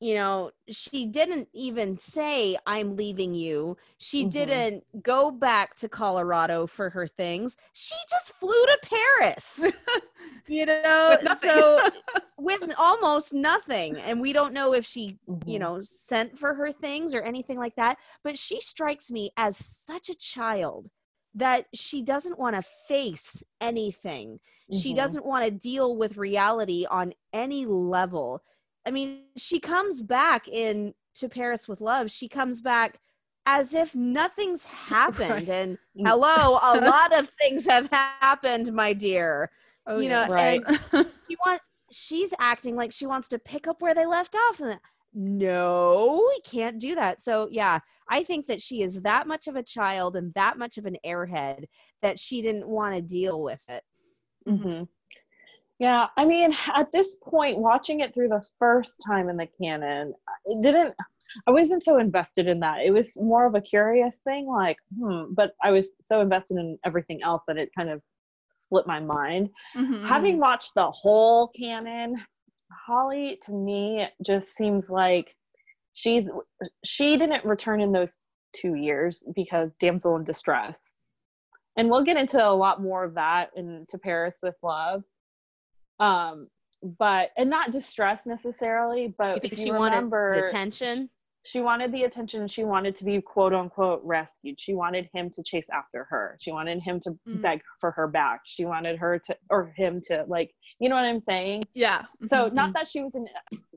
[0.00, 3.76] you know, she didn't even say, I'm leaving you.
[3.98, 4.30] She mm-hmm.
[4.30, 7.56] didn't go back to Colorado for her things.
[7.72, 9.74] She just flew to Paris,
[10.46, 11.80] you know, with so
[12.38, 13.96] with almost nothing.
[13.98, 15.48] And we don't know if she, mm-hmm.
[15.48, 17.98] you know, sent for her things or anything like that.
[18.22, 20.88] But she strikes me as such a child
[21.34, 24.38] that she doesn't want to face anything.
[24.70, 24.78] Mm-hmm.
[24.78, 28.42] She doesn't want to deal with reality on any level
[28.88, 32.10] I mean, she comes back in to Paris with Love.
[32.10, 32.98] She comes back
[33.44, 35.30] as if nothing's happened.
[35.30, 35.48] Right.
[35.48, 39.50] And hello, a lot of things have happened, my dear.
[39.86, 40.62] Oh, you know, right.
[40.66, 40.80] and
[41.28, 41.60] she want
[41.90, 44.60] she's acting like she wants to pick up where they left off.
[44.60, 44.80] And
[45.12, 47.20] no, we can't do that.
[47.20, 50.78] So yeah, I think that she is that much of a child and that much
[50.78, 51.64] of an airhead
[52.00, 53.82] that she didn't want to deal with it.
[54.48, 54.84] Mm-hmm.
[55.78, 60.12] Yeah, I mean, at this point, watching it through the first time in the canon,
[60.44, 60.94] it didn't.
[61.46, 62.78] I wasn't so invested in that.
[62.84, 65.32] It was more of a curious thing, like, hmm.
[65.34, 68.02] But I was so invested in everything else that it kind of
[68.68, 69.50] slipped my mind.
[69.76, 70.06] Mm-hmm.
[70.06, 72.16] Having watched the whole canon,
[72.72, 75.36] Holly to me just seems like
[75.94, 76.28] she's
[76.84, 78.18] she didn't return in those
[78.52, 80.94] two years because damsel in distress,
[81.76, 85.04] and we'll get into a lot more of that in To Paris with Love
[86.00, 86.48] um
[86.98, 90.96] but and not distress necessarily but you think she remember, wanted attention?
[90.98, 91.08] she,
[91.48, 92.46] she wanted the attention.
[92.46, 94.60] She wanted to be quote unquote rescued.
[94.60, 96.36] She wanted him to chase after her.
[96.42, 97.40] She wanted him to mm.
[97.40, 98.40] beg for her back.
[98.44, 101.64] She wanted her to or him to like you know what i'm saying?
[101.74, 102.02] Yeah.
[102.22, 102.54] So mm-hmm.
[102.54, 103.26] not that she was in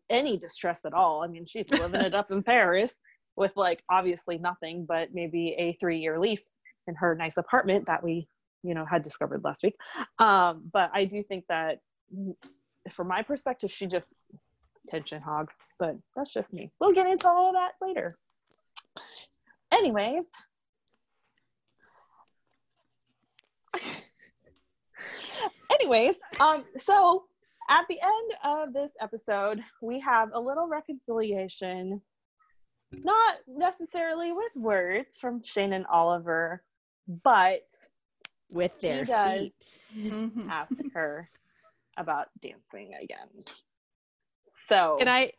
[0.09, 1.23] any distress at all.
[1.23, 2.95] I mean she's living it up in paris
[3.37, 6.45] with like obviously nothing but maybe a three year lease
[6.87, 8.27] in her nice apartment that we
[8.63, 9.75] you know had discovered last week.
[10.19, 11.79] Um but i do think that
[12.91, 14.15] from my perspective, she just
[14.87, 15.49] tension hog,
[15.79, 16.71] but that's just me.
[16.79, 18.17] We'll get into all that later.
[19.71, 20.27] Anyways,
[25.79, 27.25] Anyways, um, so
[27.69, 32.01] at the end of this episode, we have a little reconciliation,
[32.91, 36.63] not necessarily with words from Shane and Oliver,
[37.23, 37.63] but
[38.49, 39.85] with their feet.
[40.49, 41.29] after her
[41.97, 43.27] about dancing again.
[44.69, 45.31] So Can I?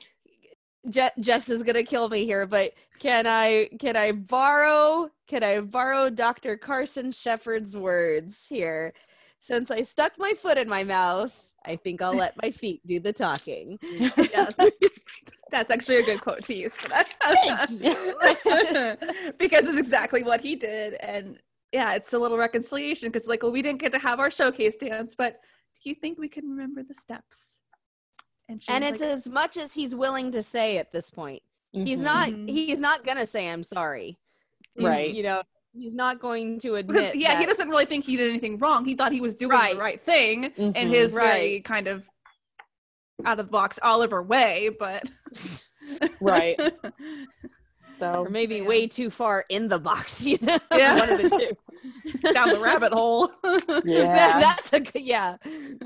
[0.89, 3.69] Je- Jess is gonna kill me here, but can I?
[3.79, 5.11] Can I borrow?
[5.29, 6.57] Can I borrow Dr.
[6.57, 8.93] Carson Shepherd's words here?
[9.41, 13.01] Since I stuck my foot in my mouth, I think I'll let my feet do
[13.01, 13.79] the talking.
[14.17, 14.57] Yes.
[15.51, 17.15] That's actually a good quote to use for that.
[19.39, 20.95] because it's exactly what he did.
[20.95, 21.39] And
[21.73, 24.77] yeah, it's a little reconciliation because, like, well, we didn't get to have our showcase
[24.77, 25.41] dance, but
[25.91, 27.61] you think we can remember the steps?
[28.49, 31.43] and Shane's it's like, as much as he's willing to say at this point.
[31.73, 32.05] He's Mhm.
[32.05, 32.29] not.
[32.29, 32.49] Mhm.
[32.51, 34.19] He's not gonna say I'm sorry.
[34.79, 35.13] Right.
[35.15, 36.89] You know, he's not going to admit.
[36.95, 37.23] because, admit.
[37.23, 38.85] yeah, he doesn't really think he did anything wrong.
[38.85, 39.75] He thought he was doing Right.
[39.75, 40.89] the right thing in Mhm.
[40.91, 41.65] his very Right.
[41.65, 42.09] kind of
[43.25, 45.05] out of the box Oliver way, but
[46.21, 46.59] Right.
[48.03, 48.67] So or maybe Yeah.
[48.67, 50.23] way too far in the box.
[50.31, 50.99] You know, Yeah.
[50.99, 52.33] one of the two.
[52.33, 53.31] down the rabbit hole.
[53.85, 54.15] Yeah.
[54.15, 55.37] That- that's a good yeah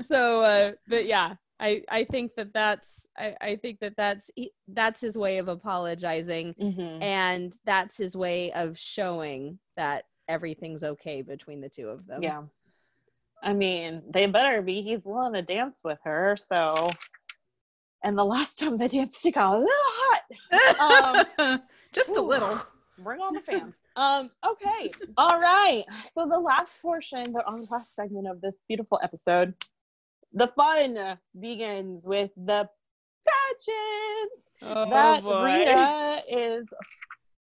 [0.01, 4.51] so uh but yeah i i think that that's i i think that that's he-
[4.67, 7.01] that's his way of apologizing Mhm.
[7.01, 12.43] and that's his way of showing that everything's okay between the two of them Yeah.
[13.43, 14.81] I mean, they better be.
[14.81, 16.35] He's willing to dance with her.
[16.51, 16.89] So,
[18.03, 21.27] and the last time they danced, it got a little hot.
[21.39, 21.61] Um,
[21.93, 22.59] Just a little.
[22.99, 23.79] Bring on the fans.
[23.95, 24.89] um, okay.
[25.17, 25.83] All right.
[26.13, 29.53] So the last portion, the on the last segment of this beautiful episode,
[30.33, 32.69] the fun begins with the
[33.27, 35.43] pageant oh, that boy.
[35.43, 36.67] Rita is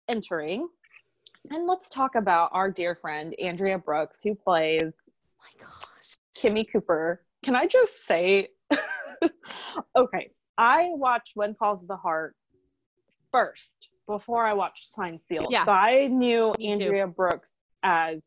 [0.08, 0.68] entering.
[1.50, 4.94] And let's talk about our dear friend Andrea Brooks, who plays
[5.40, 7.22] my gosh Kimmy Cooper.
[7.44, 8.48] Can I just say,
[9.96, 12.36] okay, I watched When Calls the Heart
[13.32, 15.48] first before I watched Sign Sealed.
[15.50, 15.64] Yeah.
[15.66, 16.84] So I knew Me too.
[16.84, 18.24] Andrea Brooks as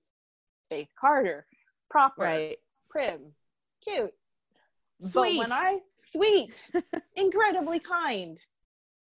[0.68, 1.46] Faith Carter,
[1.90, 2.56] proper, right
[2.88, 3.20] prim,
[3.84, 4.12] cute.
[5.00, 5.38] sweet.
[5.38, 6.70] But when I sweet,
[7.14, 8.38] incredibly kind,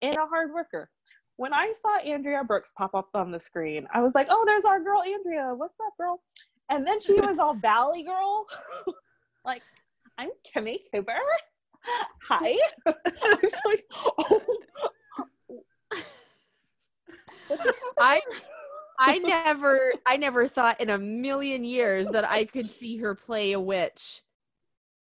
[0.03, 0.91] and a hard worker.
[1.37, 4.65] When I saw Andrea Brooks pop up on the screen, I was like, "Oh, there's
[4.65, 5.55] our girl Andrea.
[5.55, 6.21] What's up, girl?"
[6.69, 8.47] And then she was all Valley girl,
[9.45, 9.63] like,
[10.19, 11.17] "I'm Kimmy Cooper.
[12.29, 12.57] Hi."
[12.87, 14.41] I was like, "Oh."
[17.51, 18.21] What just happened I-
[19.03, 23.53] i never i never thought in a million years that i could see her play
[23.53, 24.23] a witch.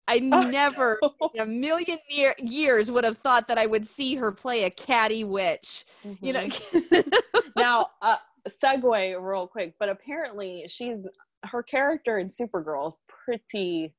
[0.07, 0.99] I never
[1.33, 4.69] in a million year, years would have thought that I would see her play a
[4.69, 5.85] catty witch.
[6.21, 6.47] You know,
[7.55, 8.17] now uh
[8.49, 10.97] segue real quick but apparently she's
[11.43, 13.93] her character in supergirl is pretty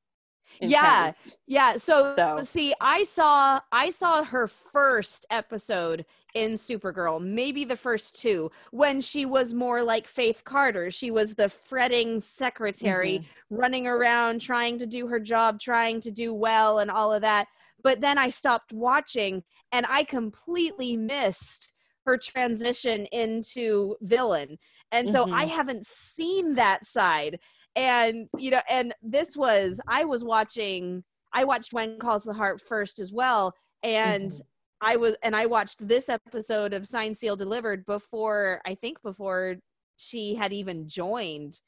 [0.61, 1.13] Yeah.
[1.47, 1.77] yeah.
[1.77, 8.21] So, So- see, I saw I saw her first episode in Supergirl, maybe the first
[8.21, 10.91] two, when she was more like Faith Carter.
[10.91, 13.57] She was the fretting secretary Mm-hmm.
[13.57, 17.49] running around trying to do her job, trying to do well, and all of that.
[17.83, 21.73] But then I stopped watching and I completely missed
[22.07, 24.59] her transition into villain.
[24.91, 25.49] And so I Mhm.
[25.49, 27.39] haven't seen that side.
[27.77, 31.03] And, you know, and this was, I was watching,
[31.33, 33.55] I watched When Calls the Heart first as well.
[33.83, 34.41] And Mhm.
[34.81, 39.57] I was, and I watched this episode of Sign Seal Delivered before, I think before
[39.97, 41.61] she had even joined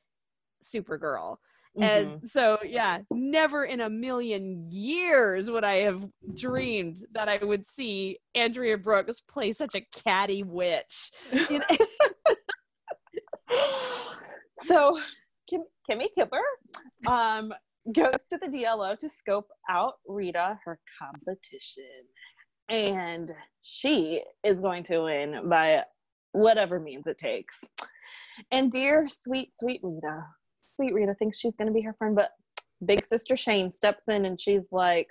[0.62, 1.36] Supergirl.
[1.76, 1.82] Mhm.
[1.82, 7.66] And so, yeah, never in a million years would I have dreamed that I would
[7.66, 11.10] see Andrea Brooks play such a catty witch.
[11.50, 11.66] You know?
[14.58, 15.00] so
[15.48, 16.40] Kim, kimmy cooper
[17.06, 17.52] um
[17.92, 21.84] goes to the dlo to scope out rita her competition.
[22.68, 23.30] And
[23.62, 25.82] she is going to win by
[26.32, 27.62] whatever means it takes.
[28.50, 30.24] And dear sweet sweet rita
[30.74, 32.30] sweet rita thinks she's going to be her friend but
[32.84, 35.08] big sister shane steps in and she's like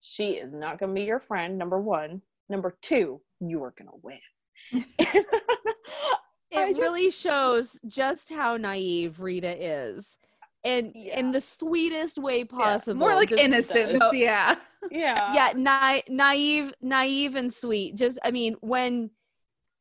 [0.00, 2.22] she is not going to be your friend number one.
[2.48, 4.84] Number two you are going to win
[6.50, 10.18] it just- really shows just how naive Rita is.
[10.64, 11.18] And Yeah.
[11.20, 12.98] in the sweetest way possible.
[12.98, 14.56] More like Just- innocence, No, yeah.
[14.90, 19.10] yeah yeah na- naive naive and sweet just i mean when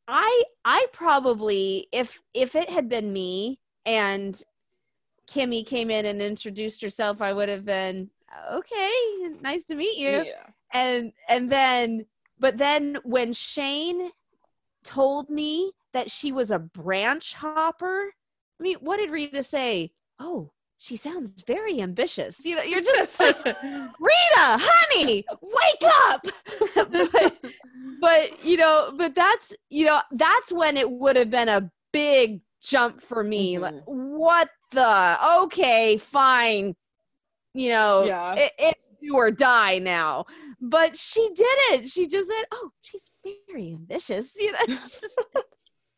[0.07, 4.41] i i probably if if it had been me and
[5.29, 8.09] kimmy came in and introduced herself i would have been
[8.51, 8.91] okay
[9.39, 12.03] nice to meet you yeah and and then
[12.39, 14.09] but then when shane
[14.83, 18.11] told me that she was a branch hopper
[18.59, 22.45] i mean what did rita say oh she sounds very ambitious.
[22.45, 23.55] You know, you're just like, Rita,
[24.37, 26.23] honey, wake up.
[27.11, 27.35] but,
[27.99, 32.41] but, you know, but that's, you know, that's when it would have been a big
[32.61, 33.55] jump for me.
[33.55, 33.61] Mhm.
[33.61, 35.17] Like, what the?
[35.45, 36.75] Okay, fine.
[37.55, 38.35] You know, Yeah.
[38.35, 40.25] it, it's do or die now.
[40.61, 41.87] But she didn't.
[41.87, 43.09] She just said, oh, she's
[43.49, 44.35] very ambitious.
[44.39, 45.19] You know, it's just,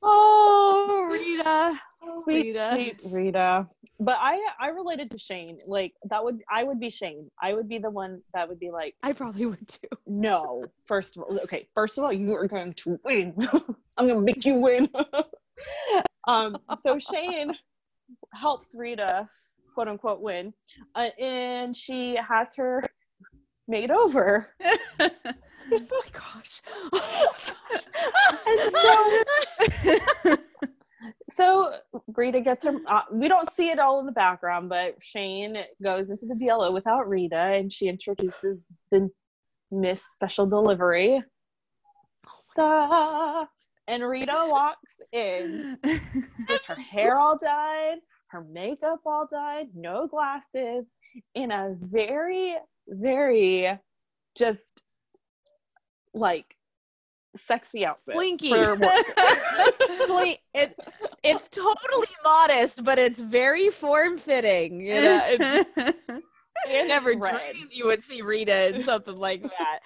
[0.02, 1.80] oh, Rita.
[2.02, 2.70] Sweet Rita.
[2.74, 3.68] sweet rita
[4.00, 7.68] but i i related to shane like that would i would be shane i would
[7.68, 9.88] be the one that would be like I probably would too.
[10.08, 13.34] no first of all okay first of all you are going to win
[13.98, 14.90] i'm gonna make you win
[16.28, 17.54] um so shane
[18.34, 19.28] helps rita
[19.74, 20.54] quote unquote win
[20.96, 22.82] uh, and she has her
[23.68, 24.48] made over
[25.72, 26.62] Oh my gosh.
[28.52, 29.24] Oh
[29.60, 30.38] my gosh.
[31.30, 31.76] so
[32.16, 32.80] Rita gets her.
[32.88, 36.74] Uh, we don't see it all in the background, but Shane goes into the DLO
[36.74, 39.10] without Rita, and she introduces the
[39.72, 41.24] Miss Special Delivery.
[42.56, 43.46] Da.
[43.88, 47.98] And Rita walks in with her hair all dyed,
[48.28, 50.86] her makeup all dyed, no glasses,
[51.34, 52.56] in a very,
[52.88, 53.80] very
[54.36, 54.84] just
[56.14, 56.56] like
[57.36, 58.16] sexy outfit.
[58.16, 58.50] Slinky.
[58.62, 59.06] for work.
[60.54, 60.76] It,
[61.24, 64.82] it's totally modest, but it's very form fitting.
[64.82, 65.64] You know, It's-
[66.70, 67.40] And never red.
[67.54, 69.80] dreamed you would see Rita in something like that.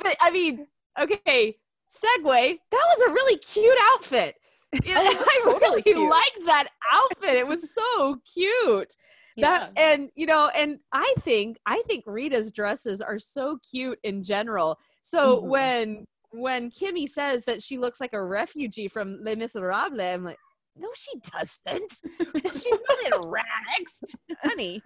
[0.00, 0.66] But I mean,
[1.00, 1.56] okay,
[1.90, 2.58] segue.
[2.70, 4.36] That was a really cute outfit.
[4.84, 5.98] You I totally really cute.
[6.08, 7.34] liked that outfit.
[7.36, 8.94] It was so cute.
[9.40, 9.82] That Yeah.
[9.92, 14.78] and you know, and I think I think Rita's dresses are so cute in general.
[15.02, 15.42] So Mhm.
[15.48, 20.38] when when Kimmy says that she looks like a refugee from Les Miserables, I'm like,
[20.76, 21.92] no, she doesn't.
[22.54, 24.00] She's not in rags,
[24.42, 24.80] honey.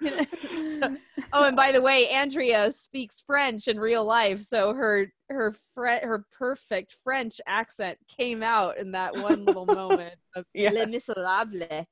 [0.80, 0.96] So-
[1.32, 6.04] oh, and by the way, Andrea speaks French in real life, so her her fre-
[6.06, 10.74] her perfect French accent came out in that one little moment of Yes.
[10.74, 11.86] Les Miserables.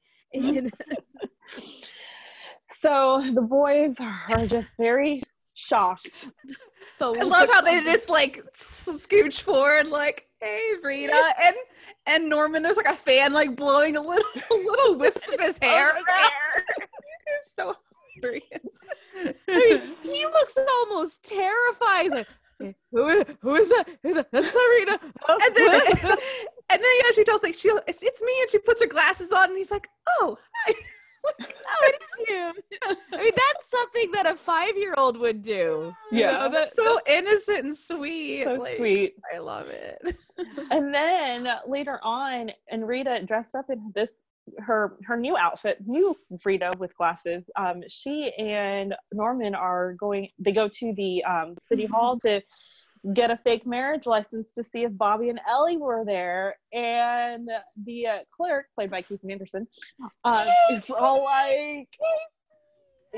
[2.85, 5.22] And- So the boys are just very
[5.55, 6.29] shocked.
[6.99, 11.57] the I love how they just like scooch forward, like, "Hey, Rita," and
[12.07, 12.62] and Norman.
[12.62, 15.91] There's like a fan like blowing a little a little wisp of his hair.
[15.91, 16.64] Of his around.
[17.26, 17.74] He's so
[18.14, 18.85] hilarious.
[19.16, 22.11] I mean, he looks almost terrified.
[22.11, 22.26] Like,
[22.62, 23.89] "Eh, who is who is that?
[24.03, 24.31] Who's that?
[24.33, 24.99] That's Sarita.
[25.29, 25.83] Oh, and then
[26.70, 29.33] and then yeah, she tells like she it's, it's me, and she puts her glasses
[29.33, 29.89] on, and he's like,
[30.20, 30.74] "Oh, hi."
[31.41, 32.53] Oh, it is you.
[33.12, 35.95] I mean, that's something that a five-year-old would do.
[36.11, 36.41] You Yes.
[36.41, 38.45] know, that- so innocent and sweet.
[38.45, 39.14] So like, sweet.
[39.35, 40.16] I love it.
[40.70, 44.12] And then later on, and Rita dressed up in this
[44.61, 47.45] her her new outfit, new Rita with glasses.
[47.57, 50.29] Um, she and Norman are going.
[50.39, 52.41] They go to the um, city hall to
[53.15, 56.57] get a fake marriage license to see if Bobby and Ellie were there.
[56.73, 57.49] And
[57.85, 59.67] the uh, clerk, played by Casey Anderson,
[60.25, 61.89] um, is all like,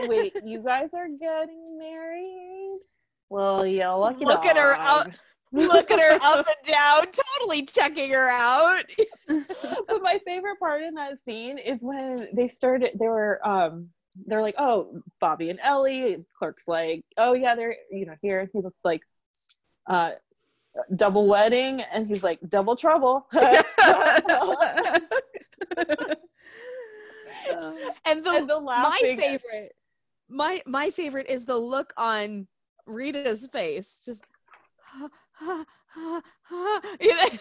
[0.09, 2.81] "Wait, you guys are getting married?
[3.29, 5.13] Well, yeah, lucky Look at her dog." up-
[5.53, 7.07] Look at her up and down,
[7.39, 8.85] totally checking her out.
[9.29, 13.89] but my favorite part in that scene is when they started they were um
[14.27, 18.59] they're like oh bobby and ellie clerk's like oh yeah they're you know here he
[18.59, 19.01] was like
[19.87, 20.11] uh
[20.95, 23.27] double wedding and he's like double trouble
[28.05, 29.75] And the, and the my favorite,
[30.29, 32.47] my my favorite is the look on
[32.87, 34.25] Rita's face, just.
[37.01, 37.17] You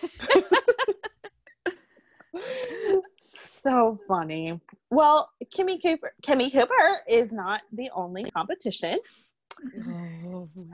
[2.34, 3.02] know?
[3.32, 4.60] so funny
[4.90, 9.00] well kimmy cooper kimmy cooper is not the only competition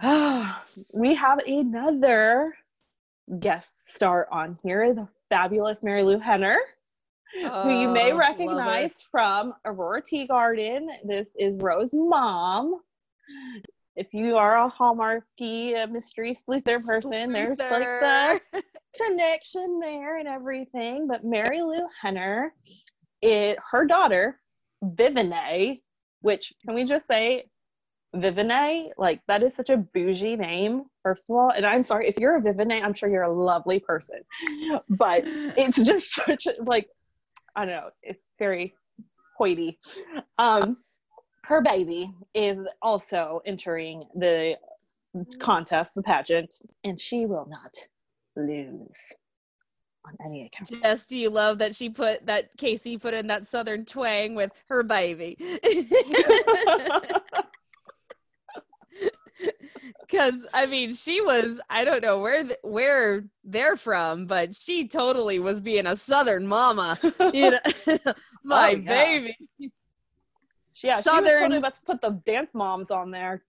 [0.94, 2.54] we have another
[3.40, 6.60] guest star on here the fabulous marilu henner
[7.42, 10.88] who you may Oh, recognize from Aurora Teagarden.
[11.04, 12.80] This is Roe's Mom.
[13.96, 18.42] If you are a Hallmarky uh, mystery sleuther person, there's like the
[19.02, 21.08] connection there and everything.
[21.08, 22.54] But Marilu Henner,
[23.22, 24.40] it, her daughter,
[24.84, 25.82] Vivine,
[26.22, 27.46] which can we just say
[28.16, 28.90] Vivine?
[28.98, 31.52] Like that is such a bougie name, first of all.
[31.56, 34.22] And I'm sorry, if you're a Vivine, I'm sure you're a lovely person.
[34.90, 36.88] But it's just such a like
[37.56, 38.74] I don't know, it's very
[39.38, 39.80] hoity.
[40.38, 40.78] Um
[41.44, 44.56] her baby is also entering the
[45.40, 47.74] contest, the pageant, and she will not
[48.36, 49.14] lose.
[50.06, 50.82] on any account.
[50.82, 54.52] Jess, do you love that she put that Casey put in that southern twang with
[54.70, 55.38] her baby?
[60.02, 64.88] Because I mean, she was I don't know where th- where they're from, but she
[64.88, 66.98] totally was being a southern mama.
[67.34, 67.98] You know, oh,
[68.44, 69.04] my Oh, yeah.
[69.04, 69.38] baby.
[69.60, 69.68] yeah,
[70.74, 73.44] she was Southern- totally about to put the dance moms on there.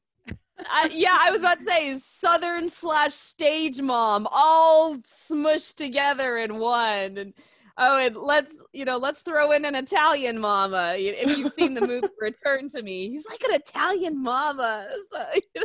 [0.70, 6.56] I, yeah, I was about to say southern slash stage mom, all smushed together in
[6.58, 7.18] one.
[7.18, 7.34] And
[7.78, 10.94] oh, and let's you know, let's throw in an Italian mama.
[10.96, 14.86] If you've seen the movie Return to Me, he's like an Italian mama.
[15.12, 15.24] So,
[15.54, 15.62] you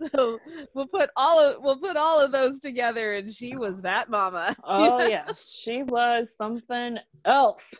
[0.00, 0.38] know, so
[0.74, 4.54] we'll put all of we'll put all of those together, and she was that mama.
[4.64, 7.74] Oh yeah she was something else.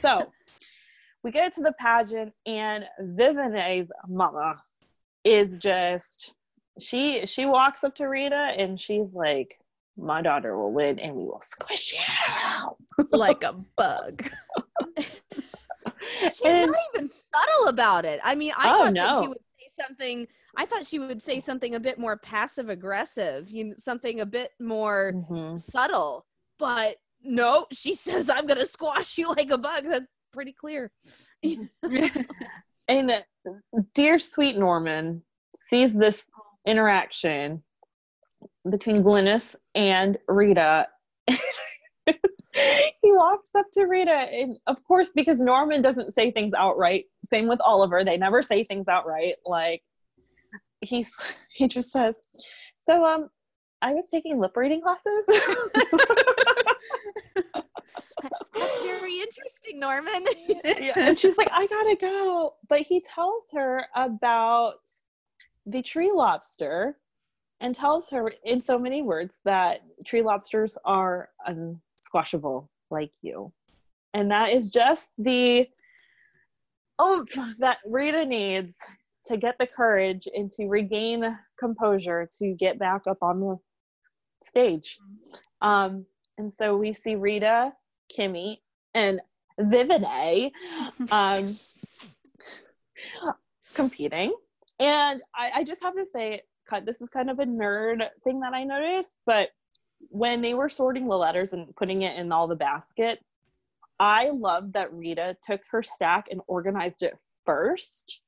[0.00, 0.32] So
[1.22, 4.54] we get to the pageant, and Vivine's mama
[5.24, 6.34] is just
[6.80, 9.58] she she walks up to Rita and she's like,
[9.96, 14.28] "My daughter will win, and we will squish you." like a bug.
[16.22, 18.20] She's And- not even subtle about it.
[18.24, 20.28] I mean, I Oh, thought that she would say something.
[20.56, 24.26] I thought she would say something a bit more passive aggressive, you know, something a
[24.26, 25.58] bit more Mhm.
[25.58, 26.26] subtle.
[26.58, 27.94] But no, she
[28.26, 30.90] says, "I'm gonna squash you like a bug." That's pretty clear.
[32.88, 33.20] And uh,
[33.94, 35.22] dear sweet Norman
[35.56, 36.26] sees this
[36.66, 37.62] interaction
[38.70, 40.86] between Glynis and Rita.
[41.26, 42.16] he
[43.04, 47.06] walks up to Rita, and of course, because Norman doesn't say things outright.
[47.24, 49.36] Same with Oliver; they never say things outright.
[49.46, 49.82] Like
[50.80, 51.12] he's
[51.54, 52.14] he just says,
[52.82, 53.30] "So, um,
[53.80, 55.26] I was taking lip reading classes."
[58.54, 60.24] That's very interesting, Norman.
[60.64, 62.54] yeah, and she's like, I gotta go.
[62.68, 64.78] But he tells her about
[65.66, 66.98] the tree lobster
[67.62, 73.52] and tells her in so many words that tree lobsters are unsquashable like you.
[74.12, 75.68] And that is just the
[77.00, 78.76] oomph that Rita needs
[79.26, 83.56] to get the courage and to regain composure to get back up on the
[84.44, 84.98] stage.
[85.62, 86.04] Um,
[86.38, 87.72] and so we see Rita,
[88.14, 88.56] Kimmy,
[88.92, 89.20] and
[89.60, 90.50] Vivine
[91.12, 91.48] um,
[93.74, 94.34] competing.
[94.80, 96.42] And I, I just have to say,
[96.72, 99.50] cut- this is kind of a nerd thing that I noticed, but
[100.08, 103.20] when they were sorting the letters and putting it in all the basket,
[104.00, 107.16] I love that Rita took her stack and organized it
[107.46, 108.22] first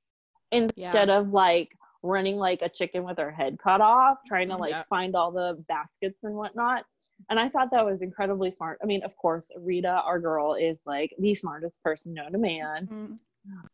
[0.52, 1.70] instead of like
[2.02, 4.82] running like a chicken with her head cut off, trying to like Yeah.
[4.82, 6.84] find all the baskets and whatnot.
[7.30, 8.78] And I thought that was incredibly smart.
[8.82, 12.86] I mean, of course, Rita, our girl, is like the smartest person known to man.
[12.86, 13.18] Mm.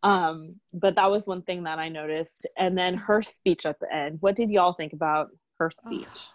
[0.02, 2.46] Um, but that was one thing that I noticed.
[2.56, 4.18] And then her speech at the end.
[4.20, 6.28] What did y'all think about her speech?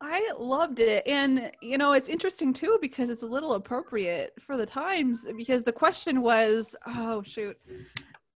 [0.00, 1.06] I loved it.
[1.06, 5.62] And, you know, it's interesting too because it's a little appropriate for the times because
[5.62, 7.56] the question was, oh, shoot.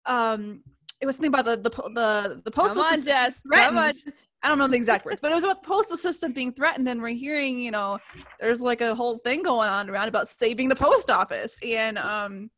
[0.05, 0.63] Um,
[1.01, 3.43] it was something about the the the, the postal Come on, system Jess.
[3.43, 3.93] Come on.
[3.93, 4.13] threatened.
[4.43, 6.87] I don't know the exact words, but it was about the postal system being threatened,
[6.87, 7.99] and we're hearing, you know,
[8.39, 12.51] there's like a whole thing going on around about saving the post office, and um,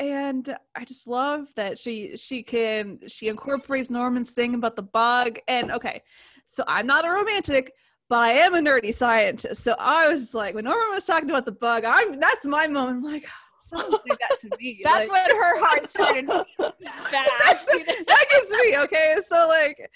[0.00, 5.38] and I just love that she she can she incorporates Norman's thing about the bug,
[5.48, 6.02] and okay,
[6.46, 7.72] so I'm not a romantic,
[8.08, 11.46] but I am a nerdy scientist, so I was like, when Norman was talking about
[11.46, 13.26] the bug, I'm that's my moment, I'm like.
[13.66, 14.80] Someone do that to me.
[14.84, 16.26] That's like, when her heart started
[16.58, 19.16] that gets me okay?
[19.26, 19.90] So like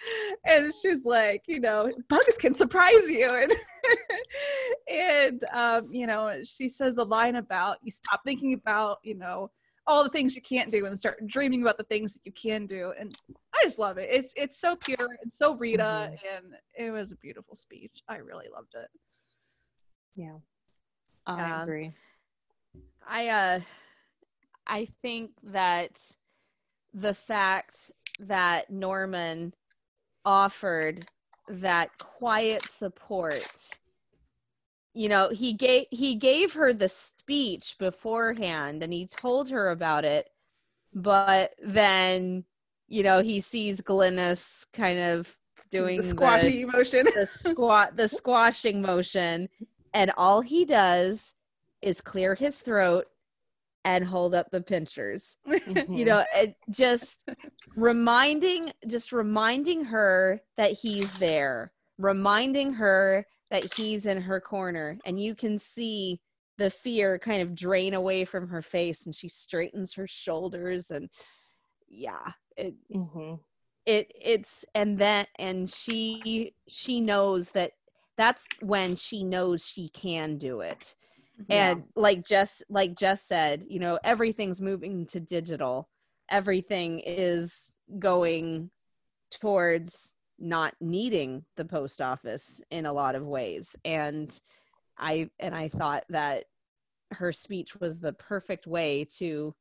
[0.47, 3.29] and she's like you know bugs can surprise you.
[3.29, 3.53] And
[4.91, 9.51] and um you know she says the line about you stop thinking about you know
[9.89, 12.67] all the things you can't do and start dreaming about the things that you can
[12.67, 13.17] do and
[13.55, 15.83] i just love it it's it's so pure and so rita
[16.13, 16.19] Mhm.
[16.37, 18.89] and it was a beautiful speech i really loved it
[20.15, 20.39] Yeah.
[21.27, 21.93] I Um, agree.
[23.07, 23.61] I uh
[24.67, 26.15] I think that
[26.93, 29.55] the fact that Norman
[30.25, 31.07] offered
[31.49, 33.71] that quiet support
[34.95, 36.89] you know he gave he gave her the
[37.29, 40.31] speech beforehand and he told her about it
[40.95, 42.43] but then
[42.87, 45.37] you know he sees Glynis kind of
[45.71, 49.47] doing the squashy motion the squat the squashing motion
[49.93, 51.35] and all he does
[51.83, 53.05] is clear his throat
[53.85, 56.07] and hold up the pinchers you Mhm.
[56.07, 57.29] know it just
[57.77, 65.21] reminding just reminding her that he's there reminding her that he's in her corner and
[65.21, 66.19] you can see
[66.59, 71.09] the fear kind of drain away from her face and she straightens her shoulders and
[71.89, 73.39] yeah it Mhm.
[73.87, 77.73] it it's and then and she she knows that
[78.17, 80.95] that's when she knows she can do it
[81.49, 81.71] Yeah.
[81.71, 85.89] and like Jess like Jess said, you know, everything's moving to digital.
[86.31, 88.71] Everything is going
[89.31, 93.77] towards not needing the post office in a lot of ways.
[93.85, 94.39] And
[94.99, 96.45] I and I thought that
[97.13, 99.55] her speech was the perfect way to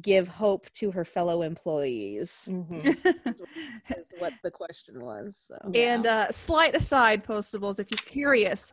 [0.00, 2.48] give hope to her fellow employees.
[2.48, 2.84] Mhm.
[3.96, 5.36] Is what the question was.
[5.48, 5.70] So.
[5.74, 8.72] And uh, slight aside, postables, if you're curious,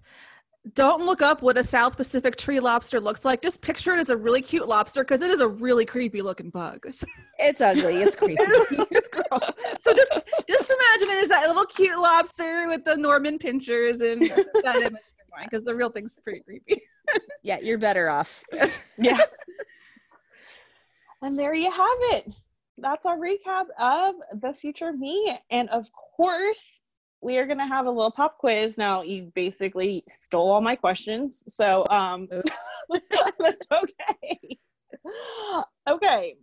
[0.73, 3.41] don't look up what a South Pacific tree lobster looks like.
[3.41, 6.49] Just picture it as a really cute lobster because it is a really creepy looking
[6.49, 6.85] bug.
[7.41, 8.01] It's ugly.
[8.01, 8.35] It's creepy.
[8.41, 9.53] it's gross.
[9.79, 10.11] So just
[10.49, 15.01] just imagine it as that little cute lobster with the Norman pinchers and that image
[15.29, 16.83] in your mind because the real thing's pretty creepy.
[17.43, 18.43] yeah, you're better off.
[18.97, 19.19] yeah.
[21.21, 22.31] and there you have it.
[22.77, 25.37] That's our recap of the future me.
[25.49, 26.83] And of course,
[27.21, 28.77] we are going to have a little pop quiz.
[28.77, 31.43] Now, you basically stole all my questions.
[31.47, 32.29] So, um,
[33.39, 34.59] that's okay.
[35.87, 36.35] Okay.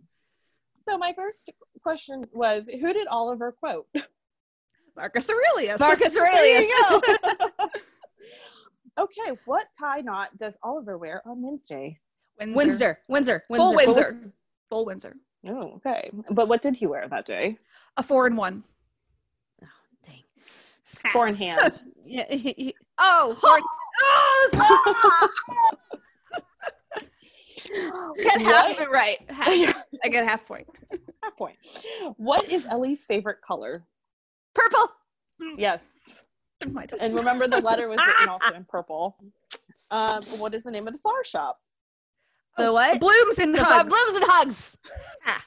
[0.87, 1.49] So, my first
[1.81, 3.87] question was Who did Oliver quote?
[4.95, 5.79] Marcus Aurelius.
[5.79, 6.71] Marcus There Aurelius.
[8.97, 9.07] You go.
[9.23, 9.37] okay.
[9.45, 11.99] What tie knot does Oliver wear on Wednesday?
[12.39, 12.99] Windsor.
[13.07, 13.43] Windsor.
[13.49, 13.51] Windsor.
[13.57, 14.01] Full Windsor.
[14.01, 14.33] Windsor.
[14.69, 15.15] Full Windsor.
[15.47, 16.11] Oh, okay.
[16.31, 17.57] But what did he wear that day?
[17.97, 18.63] A four and one.
[19.63, 19.67] Oh,
[20.05, 20.23] dang.
[21.13, 21.79] Four in hand.
[22.09, 23.59] Yeah, he- he- Oh, four
[24.01, 24.61] oh, and-
[28.23, 29.19] get half of it right.
[29.29, 29.83] Half.
[30.03, 30.67] I get half point.
[31.21, 31.57] Half point.
[32.15, 33.85] What is Ellie's favorite color?
[34.55, 34.87] purple.
[35.41, 35.59] Hmm.
[35.59, 36.16] Yes.
[36.99, 39.15] And remember, the letter was written also in purple.
[39.91, 41.59] Um, what is the name of the flower shop?
[42.57, 42.99] The what?
[42.99, 43.89] blooms and The hugs.
[43.89, 44.77] blooms and hugs.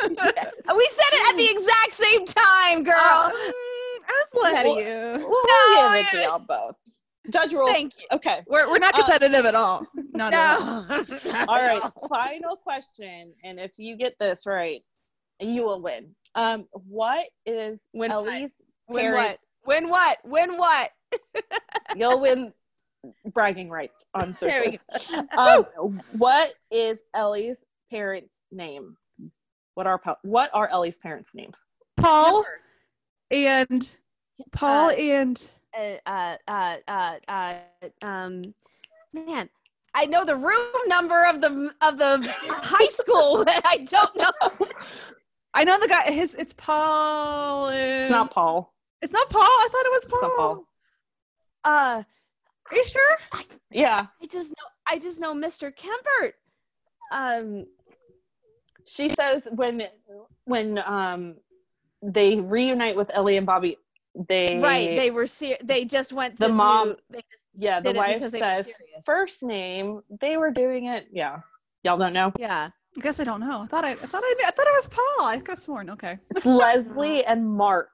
[0.00, 2.94] We said it at the exact same time, girl.
[2.94, 4.76] Uh, I was a little ahead of
[5.18, 5.26] you.
[5.28, 5.44] We'll
[5.82, 6.76] No, give it to y'all both.
[7.30, 7.72] Judge rules.
[7.72, 8.06] Thank you.
[8.12, 8.42] Okay.
[8.46, 9.84] We're, we're not Uh, competitive at all.
[10.14, 10.82] Not at all.
[10.88, 11.44] No.
[11.48, 11.82] All right.
[12.08, 13.34] Final question.
[13.42, 14.82] And if you get this right,
[15.40, 16.14] you will win.
[16.36, 18.28] Um, what is Win what?
[18.28, 19.16] Ellie's Win what?
[19.16, 19.46] parents?
[19.66, 20.18] Win what?
[20.24, 20.90] Win what?
[21.96, 22.52] You'll win
[23.32, 25.26] bragging rights on There we socials.
[25.36, 28.96] um, what is Ellie's parents' name?
[29.74, 31.64] What are what are Ellie's parents' names?
[31.96, 32.44] Paul
[33.30, 33.96] and
[34.52, 37.54] Paul Uh, and Uh, uh, uh, uh, uh,
[38.02, 38.42] um,
[39.12, 39.48] man,
[39.94, 44.66] I know the room number of the of the high school, but I don't know.
[45.54, 46.10] I know the guy.
[46.10, 47.68] His it's Paul.
[47.68, 48.74] And, It's not Paul.
[49.02, 49.42] It's not Paul.
[49.42, 50.32] I thought it was Paul.
[50.36, 50.64] Paul.
[51.64, 52.02] Uh,
[52.70, 53.18] Are you sure?
[53.70, 54.64] Yeah, I just know.
[54.90, 55.72] I just know Mr.
[55.74, 56.32] Kempert.
[57.12, 57.66] Um,
[58.84, 59.82] she says when
[60.44, 61.36] when um
[62.02, 63.76] they reunite with Ellie and Bobby,
[64.28, 64.96] they right?
[64.96, 67.26] They were ser- They just went to The mom- Do, they just,
[67.56, 68.72] yeah the wife because they were says
[69.04, 70.00] first name.
[70.20, 71.08] They were doing it.
[71.12, 71.40] Yeah,
[71.82, 72.32] y'all don't know.
[72.38, 72.70] yeah.
[72.96, 73.60] I guess I don't know.
[73.62, 75.26] I thought I, I thought I, knew- I thought it was Paul.
[75.26, 75.90] I could have sworn.
[75.90, 76.18] Okay.
[76.34, 77.90] It's Leslie and Mark.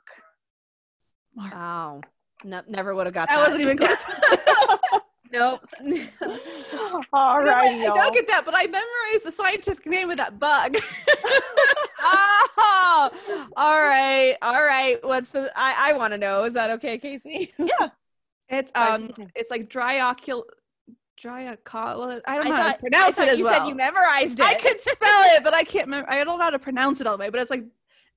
[1.35, 1.53] Mark.
[1.55, 2.01] Oh,
[2.45, 3.43] no, never would have got That that.
[3.45, 3.99] wasn't even close.
[5.33, 5.63] Nope.
[5.83, 7.45] All You know what?
[7.47, 7.95] right, I y'all.
[7.97, 10.77] don't get that, but I memorized the scientific name of that bug.
[12.01, 13.11] oh,
[13.57, 15.05] all right, all right.
[15.05, 15.51] What's the?
[15.57, 16.45] I I want to know.
[16.45, 17.53] Is that okay, Casey?
[17.59, 17.89] yeah.
[18.49, 19.29] it's um, Scientific name.
[19.35, 20.45] it's like dryocul,
[21.21, 22.21] dryocul.
[22.27, 23.61] I don't I know how thought, to pronounce I it as you well.
[23.61, 24.47] said you memorized it.
[24.47, 25.89] I could spell it, but I can't.
[25.89, 27.31] Mem- I don't know how to pronounce it all the way.
[27.31, 27.65] But it's like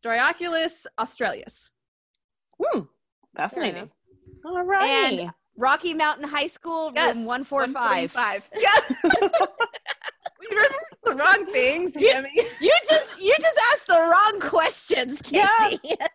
[0.03, 1.72] Dryoculus australis.
[2.61, 2.82] Hmm.
[3.38, 3.77] Fascinating.
[3.83, 3.89] enough.
[4.45, 4.83] All right.
[4.83, 8.13] And Rocky Mountain High School, Yes, room one four five.
[8.13, 8.49] 145.
[8.57, 8.69] Yeah.
[10.39, 12.31] we remember the wrong things, You- Tammy.
[12.59, 15.79] You just you just asked the wrong questions, Casey.
[15.83, 16.07] Yeah.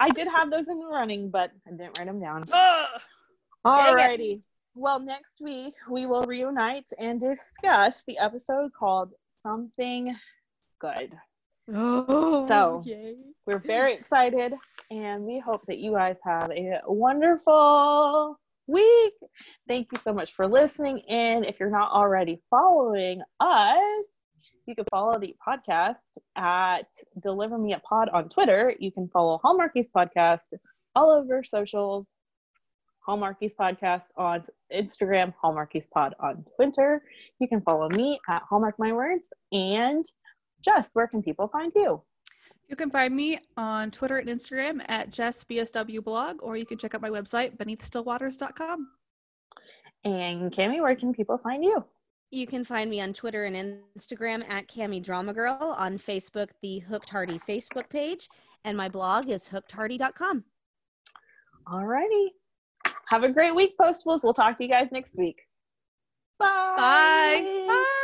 [0.00, 2.44] I did have those in the running, but I didn't write them down.
[2.52, 2.88] Ugh.
[3.64, 4.42] All righty.
[4.74, 9.12] Well, next week we will reunite and discuss the episode called
[9.44, 10.16] Something
[10.78, 11.12] Good.
[11.74, 13.16] Oh, So- yay.
[13.50, 14.54] We're very excited
[14.92, 18.38] and we hope that you guys have a wonderful
[18.68, 19.14] week.
[19.66, 24.06] Thank you so much for listening And If you're not already following us,
[24.66, 26.86] you can follow the podcast at
[27.20, 28.72] Deliver Me a Pod on Twitter.
[28.78, 30.52] You can follow Hallmarkies Podcast
[30.94, 32.14] all over socials.
[33.08, 34.42] Hallmarkies Podcast on
[34.72, 37.02] Instagram, Hallmarkies Pod on Twitter.
[37.40, 39.32] You can follow me at Hallmark My Words.
[39.50, 40.04] And
[40.64, 42.04] Jess, where can people find you?
[42.70, 47.02] You can find me on Twitter and Instagram at JessBSWblog, or you can check out
[47.02, 48.88] my website, beneathstillwaters.com.
[50.04, 51.84] And Cami, where can people find you?
[52.30, 56.78] You can find me on Twitter and Instagram at Cami Drama Girl, on Facebook, the
[56.78, 58.28] Hooked Hardy Facebook page,
[58.64, 60.44] and my blog is hookedhardy.com.
[61.66, 62.28] Alrighty.
[63.08, 64.22] Have a great week, Postables.
[64.22, 65.40] We'll talk to you guys next week.
[66.38, 66.74] Bye.
[66.76, 67.64] Bye.
[67.66, 67.96] Bye.